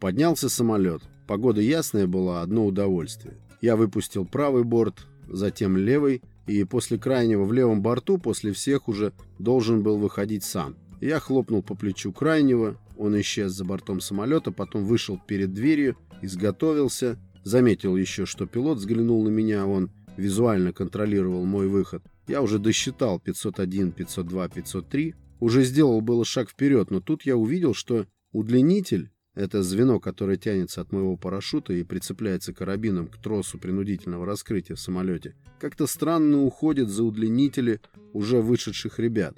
Поднялся 0.00 0.48
самолет. 0.48 1.02
Погода 1.26 1.60
ясная 1.60 2.06
была, 2.06 2.42
одно 2.42 2.66
удовольствие. 2.66 3.36
Я 3.60 3.76
выпустил 3.76 4.24
правый 4.24 4.64
борт, 4.64 5.06
затем 5.28 5.76
левый, 5.76 6.22
и 6.46 6.64
после 6.64 6.98
крайнего 6.98 7.44
в 7.44 7.52
левом 7.52 7.82
борту, 7.82 8.18
после 8.18 8.52
всех 8.52 8.88
уже 8.88 9.12
должен 9.38 9.82
был 9.82 9.98
выходить 9.98 10.44
сам. 10.44 10.76
Я 11.00 11.20
хлопнул 11.20 11.62
по 11.62 11.74
плечу 11.74 12.12
крайнего, 12.12 12.76
он 12.96 13.18
исчез 13.20 13.52
за 13.52 13.64
бортом 13.64 14.00
самолета, 14.00 14.50
потом 14.50 14.84
вышел 14.84 15.20
перед 15.24 15.52
дверью, 15.52 15.96
изготовился, 16.22 17.18
заметил 17.44 17.96
еще, 17.96 18.26
что 18.26 18.46
пилот 18.46 18.78
взглянул 18.78 19.22
на 19.22 19.28
меня, 19.28 19.66
он 19.66 19.90
визуально 20.16 20.72
контролировал 20.72 21.44
мой 21.44 21.68
выход. 21.68 22.02
Я 22.26 22.42
уже 22.42 22.58
досчитал 22.58 23.20
501, 23.20 23.92
502, 23.92 24.48
503, 24.48 25.14
уже 25.40 25.62
сделал 25.62 26.00
было 26.00 26.24
шаг 26.24 26.50
вперед, 26.50 26.90
но 26.90 27.00
тут 27.00 27.22
я 27.22 27.36
увидел, 27.36 27.74
что 27.74 28.06
удлинитель 28.32 29.10
это 29.38 29.62
звено, 29.62 30.00
которое 30.00 30.36
тянется 30.36 30.80
от 30.80 30.90
моего 30.90 31.16
парашюта 31.16 31.72
и 31.72 31.84
прицепляется 31.84 32.52
карабином 32.52 33.06
к 33.06 33.18
тросу 33.18 33.56
принудительного 33.56 34.26
раскрытия 34.26 34.74
в 34.74 34.80
самолете, 34.80 35.36
как-то 35.60 35.86
странно 35.86 36.42
уходит 36.42 36.88
за 36.88 37.04
удлинители 37.04 37.80
уже 38.12 38.42
вышедших 38.42 38.98
ребят. 38.98 39.36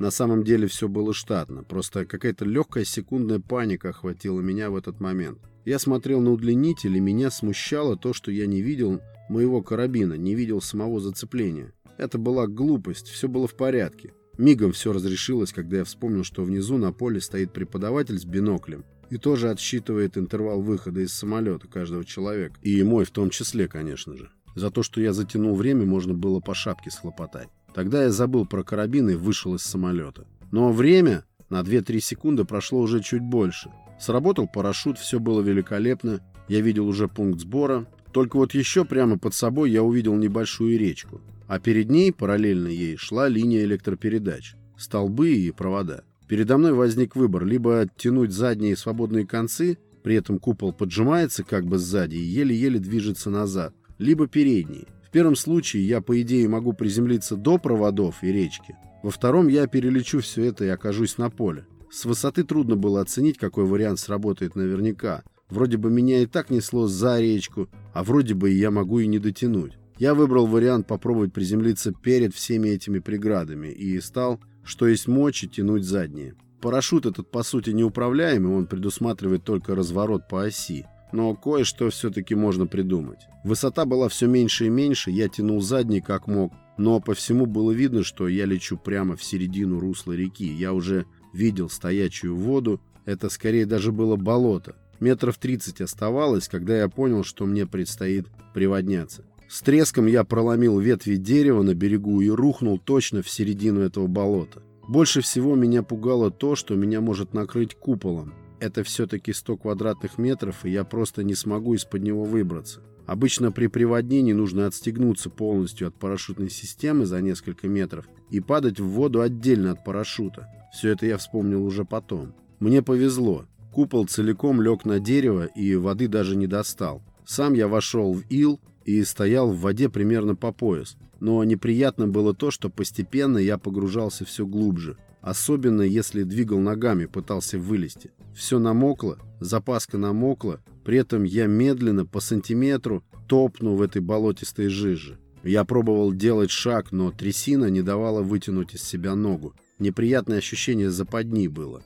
На 0.00 0.10
самом 0.10 0.42
деле 0.42 0.66
все 0.66 0.88
было 0.88 1.14
штатно, 1.14 1.62
просто 1.62 2.04
какая-то 2.04 2.44
легкая 2.44 2.84
секундная 2.84 3.38
паника 3.38 3.90
охватила 3.90 4.40
меня 4.40 4.68
в 4.68 4.74
этот 4.74 4.98
момент. 4.98 5.38
Я 5.64 5.78
смотрел 5.78 6.20
на 6.20 6.32
удлинитель, 6.32 6.96
и 6.96 7.00
меня 7.00 7.30
смущало 7.30 7.96
то, 7.96 8.12
что 8.12 8.32
я 8.32 8.46
не 8.46 8.62
видел 8.62 9.00
моего 9.28 9.62
карабина, 9.62 10.14
не 10.14 10.34
видел 10.34 10.60
самого 10.60 10.98
зацепления. 10.98 11.72
Это 11.98 12.18
была 12.18 12.48
глупость, 12.48 13.06
все 13.06 13.28
было 13.28 13.46
в 13.46 13.54
порядке. 13.54 14.12
Мигом 14.38 14.72
все 14.72 14.92
разрешилось, 14.92 15.52
когда 15.52 15.78
я 15.78 15.84
вспомнил, 15.84 16.24
что 16.24 16.42
внизу 16.42 16.78
на 16.78 16.92
поле 16.92 17.20
стоит 17.20 17.52
преподаватель 17.52 18.18
с 18.18 18.24
биноклем 18.24 18.84
и 19.10 19.16
тоже 19.18 19.50
отсчитывает 19.50 20.18
интервал 20.18 20.60
выхода 20.60 21.00
из 21.00 21.12
самолета 21.12 21.68
каждого 21.68 22.04
человека. 22.04 22.56
И 22.62 22.82
мой 22.82 23.04
в 23.04 23.10
том 23.10 23.30
числе, 23.30 23.68
конечно 23.68 24.16
же. 24.16 24.30
За 24.54 24.70
то, 24.70 24.82
что 24.82 25.00
я 25.00 25.12
затянул 25.12 25.54
время, 25.54 25.84
можно 25.84 26.14
было 26.14 26.40
по 26.40 26.54
шапке 26.54 26.90
схлопотать. 26.90 27.48
Тогда 27.74 28.04
я 28.04 28.10
забыл 28.10 28.46
про 28.46 28.62
карабин 28.62 29.10
и 29.10 29.14
вышел 29.14 29.54
из 29.54 29.62
самолета. 29.62 30.26
Но 30.50 30.72
время 30.72 31.24
на 31.50 31.60
2-3 31.60 32.00
секунды 32.00 32.44
прошло 32.44 32.80
уже 32.80 33.02
чуть 33.02 33.22
больше. 33.22 33.70
Сработал 34.00 34.48
парашют, 34.48 34.98
все 34.98 35.20
было 35.20 35.40
великолепно. 35.42 36.20
Я 36.48 36.60
видел 36.60 36.88
уже 36.88 37.06
пункт 37.08 37.40
сбора. 37.40 37.86
Только 38.12 38.36
вот 38.36 38.54
еще 38.54 38.84
прямо 38.86 39.18
под 39.18 39.34
собой 39.34 39.70
я 39.70 39.82
увидел 39.82 40.16
небольшую 40.16 40.78
речку. 40.78 41.20
А 41.48 41.60
перед 41.60 41.90
ней, 41.90 42.12
параллельно 42.12 42.68
ей, 42.68 42.96
шла 42.96 43.28
линия 43.28 43.62
электропередач. 43.64 44.54
Столбы 44.78 45.34
и 45.34 45.50
провода. 45.50 46.04
Передо 46.28 46.58
мной 46.58 46.72
возник 46.72 47.14
выбор 47.14 47.44
либо 47.44 47.80
оттянуть 47.80 48.32
задние 48.32 48.76
свободные 48.76 49.26
концы, 49.26 49.78
при 50.02 50.16
этом 50.16 50.38
купол 50.38 50.72
поджимается 50.72 51.44
как 51.44 51.66
бы 51.66 51.78
сзади 51.78 52.16
и 52.16 52.22
еле-еле 52.22 52.78
движется 52.78 53.30
назад, 53.30 53.74
либо 53.98 54.26
передние. 54.26 54.86
В 55.02 55.10
первом 55.10 55.36
случае 55.36 55.86
я, 55.86 56.00
по 56.00 56.20
идее, 56.20 56.48
могу 56.48 56.72
приземлиться 56.72 57.36
до 57.36 57.58
проводов 57.58 58.22
и 58.22 58.32
речки. 58.32 58.76
Во 59.02 59.10
втором 59.10 59.48
я 59.48 59.66
перелечу 59.66 60.20
все 60.20 60.44
это 60.44 60.64
и 60.64 60.68
окажусь 60.68 61.16
на 61.16 61.30
поле. 61.30 61.64
С 61.90 62.04
высоты 62.04 62.42
трудно 62.42 62.76
было 62.76 63.00
оценить, 63.00 63.38
какой 63.38 63.64
вариант 63.64 64.00
сработает 64.00 64.56
наверняка. 64.56 65.22
Вроде 65.48 65.76
бы 65.76 65.90
меня 65.90 66.22
и 66.22 66.26
так 66.26 66.50
несло 66.50 66.88
за 66.88 67.20
речку, 67.20 67.68
а 67.94 68.02
вроде 68.02 68.34
бы 68.34 68.50
я 68.50 68.72
могу 68.72 68.98
и 68.98 69.06
не 69.06 69.20
дотянуть. 69.20 69.78
Я 69.98 70.14
выбрал 70.14 70.46
вариант 70.46 70.86
попробовать 70.86 71.32
приземлиться 71.32 71.92
перед 71.92 72.34
всеми 72.34 72.68
этими 72.68 72.98
преградами 72.98 73.68
и 73.68 73.98
стал, 74.00 74.40
что 74.66 74.86
есть 74.86 75.08
мочи, 75.08 75.48
тянуть 75.48 75.84
задние. 75.84 76.34
Парашют 76.60 77.06
этот 77.06 77.30
по 77.30 77.42
сути 77.42 77.70
неуправляемый, 77.70 78.52
он 78.52 78.66
предусматривает 78.66 79.44
только 79.44 79.74
разворот 79.74 80.28
по 80.28 80.44
оси. 80.44 80.86
Но 81.12 81.34
кое-что 81.34 81.88
все-таки 81.90 82.34
можно 82.34 82.66
придумать. 82.66 83.20
Высота 83.44 83.84
была 83.84 84.08
все 84.08 84.26
меньше 84.26 84.66
и 84.66 84.70
меньше, 84.70 85.10
я 85.10 85.28
тянул 85.28 85.60
задний 85.60 86.00
как 86.00 86.26
мог, 86.26 86.52
но 86.78 87.00
по 87.00 87.14
всему 87.14 87.46
было 87.46 87.70
видно, 87.70 88.02
что 88.02 88.26
я 88.26 88.44
лечу 88.44 88.76
прямо 88.76 89.16
в 89.16 89.22
середину 89.22 89.78
русла 89.78 90.12
реки. 90.12 90.52
Я 90.52 90.72
уже 90.72 91.06
видел 91.32 91.70
стоячую 91.70 92.36
воду, 92.36 92.80
это 93.04 93.30
скорее 93.30 93.66
даже 93.66 93.92
было 93.92 94.16
болото. 94.16 94.74
Метров 94.98 95.38
30 95.38 95.80
оставалось, 95.82 96.48
когда 96.48 96.76
я 96.76 96.88
понял, 96.88 97.22
что 97.22 97.46
мне 97.46 97.66
предстоит 97.66 98.26
приводняться. 98.52 99.24
С 99.48 99.62
треском 99.62 100.06
я 100.06 100.24
проломил 100.24 100.78
ветви 100.80 101.16
дерева 101.16 101.62
на 101.62 101.74
берегу 101.74 102.20
и 102.20 102.28
рухнул 102.28 102.78
точно 102.78 103.22
в 103.22 103.30
середину 103.30 103.80
этого 103.80 104.06
болота. 104.06 104.62
Больше 104.88 105.20
всего 105.20 105.54
меня 105.54 105.82
пугало 105.82 106.30
то, 106.30 106.56
что 106.56 106.74
меня 106.74 107.00
может 107.00 107.32
накрыть 107.32 107.74
куполом. 107.74 108.34
Это 108.58 108.82
все-таки 108.82 109.32
100 109.32 109.56
квадратных 109.58 110.18
метров, 110.18 110.64
и 110.64 110.70
я 110.70 110.84
просто 110.84 111.22
не 111.22 111.34
смогу 111.34 111.74
из-под 111.74 112.02
него 112.02 112.24
выбраться. 112.24 112.80
Обычно 113.06 113.52
при 113.52 113.68
приводнении 113.68 114.32
нужно 114.32 114.66
отстегнуться 114.66 115.30
полностью 115.30 115.88
от 115.88 115.94
парашютной 115.94 116.50
системы 116.50 117.06
за 117.06 117.20
несколько 117.20 117.68
метров 117.68 118.08
и 118.30 118.40
падать 118.40 118.80
в 118.80 118.86
воду 118.86 119.20
отдельно 119.20 119.72
от 119.72 119.84
парашюта. 119.84 120.48
Все 120.72 120.90
это 120.90 121.06
я 121.06 121.16
вспомнил 121.16 121.64
уже 121.64 121.84
потом. 121.84 122.34
Мне 122.58 122.82
повезло. 122.82 123.44
Купол 123.72 124.06
целиком 124.06 124.60
лег 124.60 124.84
на 124.84 124.98
дерево 124.98 125.44
и 125.44 125.76
воды 125.76 126.08
даже 126.08 126.34
не 126.34 126.46
достал. 126.46 127.02
Сам 127.24 127.54
я 127.54 127.68
вошел 127.68 128.12
в 128.12 128.22
ил, 128.30 128.60
и 128.86 129.02
стоял 129.02 129.50
в 129.50 129.60
воде 129.60 129.88
примерно 129.88 130.36
по 130.36 130.52
пояс. 130.52 130.96
Но 131.18 131.42
неприятно 131.42 132.06
было 132.06 132.34
то, 132.34 132.52
что 132.52 132.70
постепенно 132.70 133.36
я 133.36 133.58
погружался 133.58 134.24
все 134.24 134.46
глубже. 134.46 134.96
Особенно 135.20 135.82
если 135.82 136.22
двигал 136.22 136.60
ногами, 136.60 137.06
пытался 137.06 137.58
вылезти. 137.58 138.12
Все 138.32 138.60
намокло, 138.60 139.18
запаска 139.40 139.98
намокла, 139.98 140.60
при 140.84 140.98
этом 140.98 141.24
я 141.24 141.46
медленно, 141.46 142.06
по 142.06 142.20
сантиметру, 142.20 143.02
топну 143.26 143.74
в 143.74 143.82
этой 143.82 144.00
болотистой 144.00 144.68
жиже. 144.68 145.18
Я 145.42 145.64
пробовал 145.64 146.12
делать 146.12 146.52
шаг, 146.52 146.92
но 146.92 147.10
трясина 147.10 147.66
не 147.66 147.82
давала 147.82 148.22
вытянуть 148.22 148.74
из 148.74 148.82
себя 148.84 149.16
ногу. 149.16 149.54
Неприятное 149.80 150.38
ощущение 150.38 150.90
западни 150.90 151.48
было. 151.48 151.82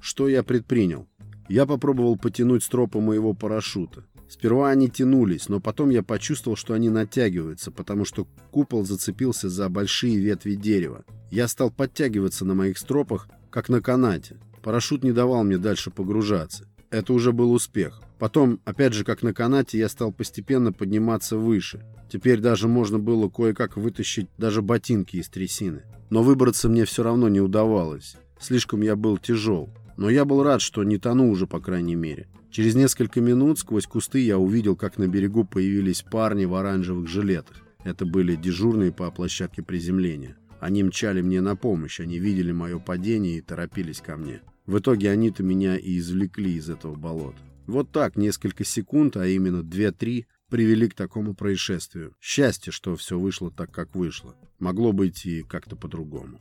Что 0.00 0.28
я 0.28 0.42
предпринял? 0.42 1.08
Я 1.48 1.64
попробовал 1.64 2.18
потянуть 2.18 2.62
стропы 2.62 3.00
моего 3.00 3.32
парашюта. 3.32 4.04
Сперва 4.34 4.70
они 4.70 4.90
тянулись, 4.90 5.48
но 5.48 5.60
потом 5.60 5.90
я 5.90 6.02
почувствовал, 6.02 6.56
что 6.56 6.74
они 6.74 6.90
натягиваются, 6.90 7.70
потому 7.70 8.04
что 8.04 8.26
купол 8.50 8.84
зацепился 8.84 9.48
за 9.48 9.68
большие 9.68 10.18
ветви 10.18 10.54
дерева. 10.54 11.04
Я 11.30 11.46
стал 11.46 11.70
подтягиваться 11.70 12.44
на 12.44 12.54
моих 12.54 12.78
стропах, 12.78 13.28
как 13.48 13.68
на 13.68 13.80
канате. 13.80 14.40
Парашют 14.60 15.04
не 15.04 15.12
давал 15.12 15.44
мне 15.44 15.56
дальше 15.56 15.92
погружаться. 15.92 16.66
Это 16.90 17.12
уже 17.12 17.30
был 17.30 17.52
успех. 17.52 18.02
Потом, 18.18 18.58
опять 18.64 18.92
же, 18.92 19.04
как 19.04 19.22
на 19.22 19.32
канате, 19.32 19.78
я 19.78 19.88
стал 19.88 20.10
постепенно 20.10 20.72
подниматься 20.72 21.36
выше. 21.36 21.84
Теперь 22.10 22.40
даже 22.40 22.66
можно 22.66 22.98
было 22.98 23.28
кое-как 23.28 23.76
вытащить 23.76 24.26
даже 24.36 24.62
ботинки 24.62 25.16
из 25.16 25.28
трясины. 25.28 25.84
Но 26.10 26.24
выбраться 26.24 26.68
мне 26.68 26.84
все 26.86 27.04
равно 27.04 27.28
не 27.28 27.40
удавалось. 27.40 28.16
Слишком 28.40 28.82
я 28.82 28.96
был 28.96 29.16
тяжел. 29.16 29.70
Но 29.96 30.10
я 30.10 30.24
был 30.24 30.42
рад, 30.42 30.60
что 30.60 30.82
не 30.82 30.98
тону 30.98 31.30
уже, 31.30 31.46
по 31.46 31.60
крайней 31.60 31.94
мере. 31.94 32.28
Через 32.50 32.74
несколько 32.74 33.20
минут 33.20 33.58
сквозь 33.58 33.86
кусты 33.86 34.20
я 34.20 34.38
увидел, 34.38 34.76
как 34.76 34.98
на 34.98 35.08
берегу 35.08 35.44
появились 35.44 36.02
парни 36.02 36.44
в 36.44 36.54
оранжевых 36.54 37.08
жилетах. 37.08 37.62
Это 37.84 38.06
были 38.06 38.36
дежурные 38.36 38.92
по 38.92 39.10
площадке 39.10 39.62
приземления. 39.62 40.36
Они 40.60 40.82
мчали 40.82 41.20
мне 41.20 41.40
на 41.40 41.56
помощь, 41.56 42.00
они 42.00 42.18
видели 42.18 42.52
мое 42.52 42.78
падение 42.78 43.38
и 43.38 43.42
торопились 43.42 44.00
ко 44.00 44.16
мне. 44.16 44.40
В 44.66 44.78
итоге 44.78 45.10
они-то 45.10 45.42
меня 45.42 45.76
и 45.76 45.98
извлекли 45.98 46.54
из 46.54 46.70
этого 46.70 46.94
болота. 46.94 47.38
Вот 47.66 47.90
так 47.92 48.16
несколько 48.16 48.64
секунд, 48.64 49.16
а 49.16 49.26
именно 49.26 49.62
2-3, 49.62 50.24
привели 50.48 50.88
к 50.88 50.94
такому 50.94 51.34
происшествию. 51.34 52.14
Счастье, 52.20 52.72
что 52.72 52.96
все 52.96 53.18
вышло 53.18 53.50
так, 53.50 53.70
как 53.72 53.94
вышло. 53.94 54.36
Могло 54.58 54.92
быть 54.92 55.26
и 55.26 55.42
как-то 55.42 55.76
по-другому. 55.76 56.40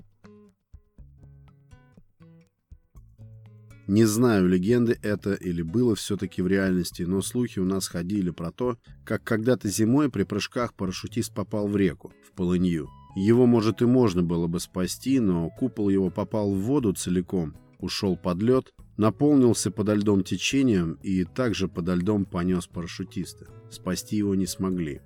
Не 3.88 4.06
знаю, 4.06 4.48
легенды 4.48 4.98
это 5.02 5.34
или 5.34 5.62
было 5.62 5.96
все-таки 5.96 6.42
в 6.42 6.48
реальности, 6.48 7.04
но 7.04 7.22
слухи 7.22 7.60
у 7.60 7.66
нас 7.66 7.88
ходили 7.88 8.30
про 8.30 8.52
то, 8.52 8.78
как 9.04 9.24
когда-то 9.24 9.68
зимой 9.68 10.10
при 10.10 10.24
прыжках 10.24 10.74
парашютист 10.74 11.34
попал 11.34 11.68
в 11.68 11.76
реку, 11.76 12.14
в 12.26 12.32
полынью. 12.32 12.90
Его, 13.16 13.46
может, 13.46 13.82
и 13.82 13.86
можно 13.86 14.24
было 14.24 14.48
бы 14.48 14.62
спасти, 14.62 15.20
но 15.20 15.50
купол 15.50 15.90
его 15.90 16.10
попал 16.10 16.54
в 16.54 16.60
воду 16.60 16.94
целиком, 16.94 17.56
ушел 17.80 18.16
под 18.16 18.42
лед, 18.42 18.74
наполнился 18.96 19.70
подо 19.70 19.96
льдом 19.96 20.24
течением 20.24 20.94
и 21.04 21.26
также 21.26 21.68
подо 21.68 21.96
льдом 21.96 22.24
понес 22.24 22.68
парашютиста. 22.68 23.48
Спасти 23.70 24.16
его 24.16 24.34
не 24.34 24.46
смогли. 24.46 25.02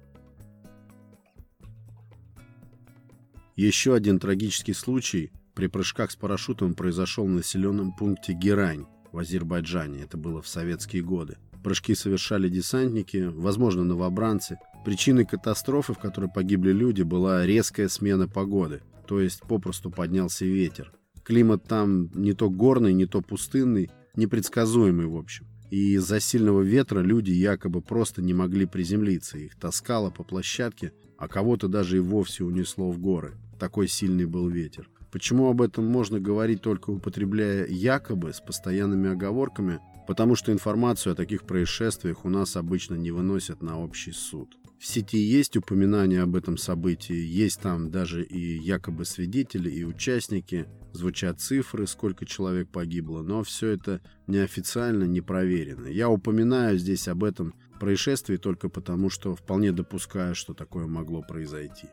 Еще 3.56 3.96
один 3.96 4.20
трагический 4.20 4.76
случай 4.76 5.32
при 5.58 5.66
прыжках 5.66 6.12
с 6.12 6.16
парашютом 6.16 6.76
произошел 6.76 7.26
в 7.26 7.32
населенном 7.32 7.92
пункте 7.92 8.34
Герань 8.34 8.86
в 9.12 9.18
Азербайджане. 9.18 10.04
Это 10.04 10.16
было 10.16 10.44
в 10.44 10.48
советские 10.48 11.02
годы. 11.02 11.38
Прыжки 11.64 11.96
совершали 11.96 12.48
десантники, 12.48 13.32
возможно, 13.34 13.84
новобранцы. 13.84 14.60
Причиной 14.86 15.26
катастрофы, 15.26 15.96
в 15.96 15.98
которой 15.98 16.30
погибли 16.30 16.72
люди, 16.72 17.02
была 17.02 17.44
резкая 17.44 17.88
смена 17.88 18.28
погоды, 18.28 18.84
то 19.08 19.20
есть 19.20 19.42
попросту 19.42 19.90
поднялся 19.90 20.46
ветер. 20.46 20.94
Климат 21.24 21.64
там 21.64 22.12
не 22.14 22.34
то 22.34 22.52
горный, 22.52 22.94
не 22.94 23.08
то 23.08 23.22
пустынный, 23.22 23.90
непредсказуемый 24.16 25.08
в 25.08 25.16
общем. 25.16 25.48
И 25.72 25.96
из-за 25.96 26.20
сильного 26.20 26.62
ветра 26.62 27.00
люди 27.00 27.32
якобы 27.32 27.82
просто 27.82 28.22
не 28.22 28.36
могли 28.36 28.68
приземлиться. 28.68 29.40
Их 29.40 29.56
таскало 29.56 30.12
по 30.12 30.24
площадке, 30.24 30.94
а 31.18 31.28
кого-то 31.28 31.68
даже 31.68 31.98
и 31.98 32.00
вовсе 32.00 32.44
унесло 32.44 32.92
в 32.92 33.00
горы. 33.00 33.40
Такой 33.58 33.88
сильный 33.88 34.26
был 34.26 34.48
ветер. 34.50 34.88
Почему 35.12 35.50
об 35.50 35.62
этом 35.62 35.86
можно 35.86 36.20
говорить 36.20 36.62
только 36.62 36.90
употребляя 36.90 37.66
якобы 37.68 38.34
с 38.34 38.42
постоянными 38.42 39.10
оговорками? 39.10 39.80
Потому 40.08 40.36
что 40.36 40.52
информацию 40.52 41.14
о 41.14 41.16
таких 41.16 41.44
происшествиях 41.44 42.26
у 42.26 42.30
нас 42.30 42.56
обычно 42.56 42.96
не 42.96 43.12
выносят 43.12 43.62
на 43.62 43.80
общий 43.80 44.12
суд. 44.12 44.58
В 44.80 44.86
сети 44.86 45.18
есть 45.18 45.58
упоминания 45.58 46.22
об 46.22 46.36
этом 46.36 46.56
событии, 46.56 47.16
есть 47.16 47.62
там 47.62 47.90
даже 47.90 48.24
и 48.24 48.60
якобы 48.60 49.06
свидетели, 49.06 49.72
и 49.72 49.84
участники, 49.84 50.68
звучат 50.94 51.40
цифры, 51.40 51.88
сколько 51.88 52.26
человек 52.26 52.70
погибло, 52.70 53.24
но 53.24 53.44
все 53.44 53.70
это 53.70 54.02
неофициально, 54.28 55.06
не 55.06 55.22
проверено. 55.22 55.88
Я 55.88 56.10
упоминаю 56.10 56.78
здесь 56.78 57.08
об 57.08 57.24
этом 57.24 57.56
происшествии 57.80 58.38
только 58.38 58.70
потому, 58.70 59.10
что 59.10 59.36
вполне 59.36 59.72
допускаю, 59.72 60.36
что 60.36 60.54
такое 60.54 60.86
могло 60.86 61.24
произойти. 61.24 61.88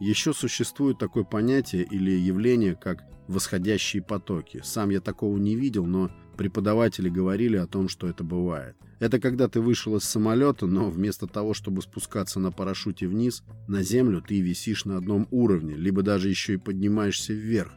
Еще 0.00 0.32
существует 0.32 0.98
такое 0.98 1.24
понятие 1.24 1.84
или 1.84 2.10
явление, 2.10 2.74
как 2.74 3.04
восходящие 3.28 4.02
потоки. 4.02 4.60
Сам 4.62 4.90
я 4.90 5.00
такого 5.00 5.36
не 5.38 5.56
видел, 5.56 5.86
но 5.86 6.10
преподаватели 6.36 7.08
говорили 7.08 7.56
о 7.56 7.66
том, 7.66 7.88
что 7.88 8.06
это 8.06 8.22
бывает. 8.22 8.76
Это 8.98 9.18
когда 9.20 9.48
ты 9.48 9.60
вышел 9.60 9.96
из 9.96 10.04
самолета, 10.04 10.66
но 10.66 10.90
вместо 10.90 11.26
того, 11.26 11.54
чтобы 11.54 11.82
спускаться 11.82 12.40
на 12.40 12.52
парашюте 12.52 13.06
вниз, 13.06 13.42
на 13.68 13.82
землю 13.82 14.22
ты 14.26 14.40
висишь 14.40 14.84
на 14.84 14.96
одном 14.96 15.28
уровне, 15.30 15.74
либо 15.74 16.02
даже 16.02 16.28
еще 16.28 16.54
и 16.54 16.58
поднимаешься 16.58 17.32
вверх 17.32 17.72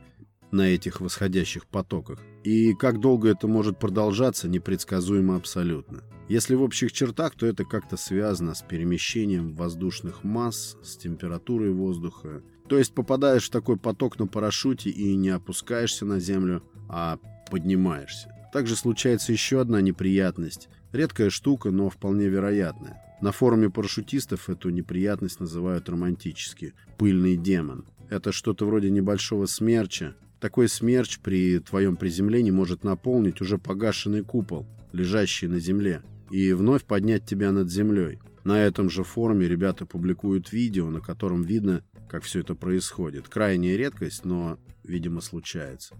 на 0.51 0.69
этих 0.69 1.01
восходящих 1.01 1.65
потоках. 1.67 2.19
И 2.43 2.73
как 2.73 2.99
долго 2.99 3.29
это 3.29 3.47
может 3.47 3.79
продолжаться, 3.79 4.47
непредсказуемо 4.47 5.35
абсолютно. 5.35 6.03
Если 6.29 6.53
в 6.53 6.61
общих 6.61 6.91
чертах, 6.91 7.33
то 7.35 7.47
это 7.47 7.65
как-то 7.65 7.97
связано 7.97 8.53
с 8.53 8.61
перемещением 8.61 9.55
воздушных 9.55 10.23
масс, 10.23 10.77
с 10.83 10.95
температурой 10.95 11.71
воздуха. 11.71 12.43
То 12.67 12.77
есть 12.77 12.93
попадаешь 12.93 13.47
в 13.47 13.51
такой 13.51 13.77
поток 13.77 14.19
на 14.19 14.27
парашюте 14.27 14.91
и 14.91 15.15
не 15.15 15.29
опускаешься 15.29 16.05
на 16.05 16.19
землю, 16.19 16.63
а 16.87 17.17
поднимаешься. 17.49 18.31
Также 18.53 18.75
случается 18.75 19.31
еще 19.31 19.59
одна 19.59 19.81
неприятность. 19.81 20.69
Редкая 20.91 21.29
штука, 21.31 21.71
но 21.71 21.89
вполне 21.89 22.27
вероятная. 22.27 23.01
На 23.21 23.31
форуме 23.31 23.69
парашютистов 23.69 24.49
эту 24.49 24.69
неприятность 24.69 25.39
называют 25.39 25.89
романтически 25.89 26.73
«пыльный 26.97 27.35
демон». 27.35 27.85
Это 28.09 28.31
что-то 28.31 28.65
вроде 28.65 28.89
небольшого 28.89 29.45
смерча. 29.45 30.15
Такой 30.39 30.69
смерч 30.69 31.19
при 31.19 31.59
твоем 31.59 31.97
приземлении 31.97 32.51
может 32.51 32.83
наполнить 32.83 33.41
уже 33.41 33.57
погашенный 33.57 34.23
купол, 34.23 34.65
лежащий 34.93 35.47
на 35.47 35.59
земле. 35.59 36.01
и 36.31 36.53
вновь 36.53 36.83
поднять 36.83 37.25
тебя 37.25 37.51
над 37.51 37.71
землей. 37.71 38.19
На 38.43 38.63
этом 38.63 38.87
же 38.87 39.03
форуме 39.03 39.47
ребята 39.47 39.87
публикуют 39.87 40.53
видео, 40.53 40.91
на 40.91 41.01
котором 41.01 41.41
видно, 41.41 41.83
как 42.07 42.23
все 42.23 42.41
это 42.41 42.53
происходит. 42.53 43.27
Крайняя 43.27 43.75
редкость, 43.75 44.25
но, 44.25 44.59
видимо, 44.83 45.21
случается. 45.21 45.95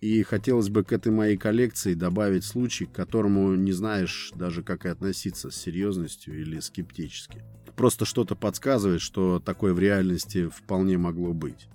И 0.00 0.22
хотелось 0.22 0.68
бы 0.68 0.84
к 0.84 0.92
этой 0.92 1.10
моей 1.10 1.36
коллекции 1.36 1.94
добавить 1.94 2.44
случай, 2.44 2.86
к 2.86 2.92
которому 2.92 3.56
не 3.56 3.72
знаешь 3.72 4.32
даже, 4.36 4.62
как 4.62 4.86
и 4.86 4.88
относиться, 4.88 5.50
с 5.50 5.56
серьезностью 5.56 6.40
или 6.40 6.60
скептически. 6.60 7.42
Просто 7.78 8.04
что-то 8.04 8.34
подсказывает, 8.34 9.00
что 9.00 9.38
такое 9.38 9.72
в 9.72 9.78
реальности 9.78 10.48
вполне 10.48 10.98
могло 10.98 11.32
быть. 11.32 11.68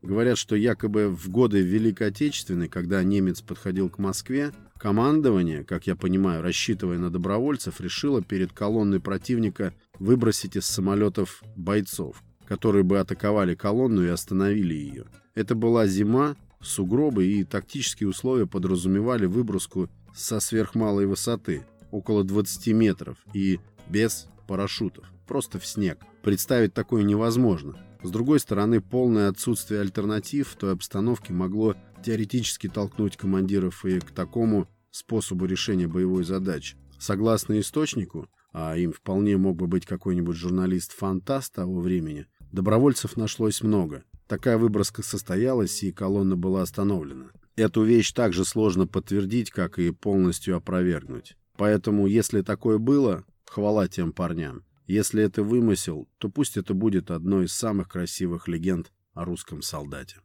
Говорят, 0.00 0.38
что 0.38 0.56
якобы 0.56 1.08
в 1.10 1.28
годы 1.28 1.60
Великой 1.60 2.08
Отечественной, 2.08 2.66
когда 2.66 3.02
немец 3.02 3.42
подходил 3.42 3.90
к 3.90 3.98
Москве, 3.98 4.52
командование, 4.78 5.62
как 5.62 5.86
я 5.86 5.96
понимаю, 5.96 6.40
рассчитывая 6.40 6.96
на 6.96 7.10
добровольцев, 7.10 7.78
решило 7.78 8.22
перед 8.22 8.54
колонной 8.54 9.00
противника 9.00 9.74
выбросить 9.98 10.56
из 10.56 10.64
самолетов 10.64 11.42
бойцов, 11.56 12.22
которые 12.46 12.82
бы 12.82 12.98
атаковали 12.98 13.54
колонну 13.54 14.02
и 14.02 14.08
остановили 14.08 14.72
ее. 14.72 15.04
Это 15.34 15.54
была 15.54 15.86
зима, 15.86 16.36
Сугробы 16.62 17.26
и 17.26 17.44
тактические 17.44 18.08
условия 18.08 18.46
подразумевали 18.46 19.26
выброску 19.26 19.90
со 20.14 20.40
сверхмалой 20.40 21.04
высоты, 21.04 21.66
около 21.90 22.24
20 22.24 22.68
метров, 22.68 23.18
и 23.34 23.60
без 23.88 24.26
парашютов, 24.46 25.04
просто 25.30 25.60
в 25.60 25.66
снег. 25.66 26.00
Представить 26.24 26.74
такое 26.74 27.04
невозможно. 27.04 27.78
С 28.02 28.10
другой 28.10 28.40
стороны, 28.40 28.80
полное 28.80 29.28
отсутствие 29.28 29.80
альтернатив 29.80 30.48
в 30.48 30.56
той 30.56 30.72
обстановке 30.72 31.32
могло 31.32 31.76
теоретически 32.04 32.68
толкнуть 32.68 33.16
командиров 33.16 33.84
и 33.84 34.00
к 34.00 34.10
такому 34.10 34.66
способу 34.90 35.44
решения 35.44 35.86
боевой 35.86 36.24
задачи. 36.24 36.76
Согласно 36.98 37.60
источнику, 37.60 38.26
а 38.52 38.76
им 38.76 38.92
вполне 38.92 39.36
мог 39.36 39.56
бы 39.56 39.68
быть 39.68 39.86
какой-нибудь 39.86 40.34
журналист-фантаст 40.34 41.54
того 41.54 41.80
времени, 41.80 42.26
добровольцев 42.50 43.16
нашлось 43.16 43.62
много. 43.62 44.02
Такая 44.26 44.58
выброска 44.58 45.04
состоялась, 45.04 45.84
и 45.84 45.92
колонна 45.92 46.34
была 46.34 46.62
остановлена. 46.62 47.30
Эту 47.54 47.84
вещь 47.84 48.10
также 48.10 48.44
сложно 48.44 48.88
подтвердить, 48.88 49.52
как 49.52 49.78
и 49.78 49.92
полностью 49.92 50.56
опровергнуть. 50.56 51.36
Поэтому, 51.56 52.08
если 52.08 52.42
такое 52.42 52.78
было, 52.78 53.24
хвала 53.44 53.86
тем 53.86 54.12
парням. 54.12 54.64
Если 54.86 55.22
это 55.22 55.42
вымысел, 55.42 56.08
то 56.18 56.28
пусть 56.28 56.56
это 56.56 56.74
будет 56.74 57.10
одной 57.10 57.44
из 57.44 57.52
самых 57.52 57.88
красивых 57.88 58.48
легенд 58.48 58.92
о 59.12 59.24
русском 59.24 59.62
солдате. 59.62 60.20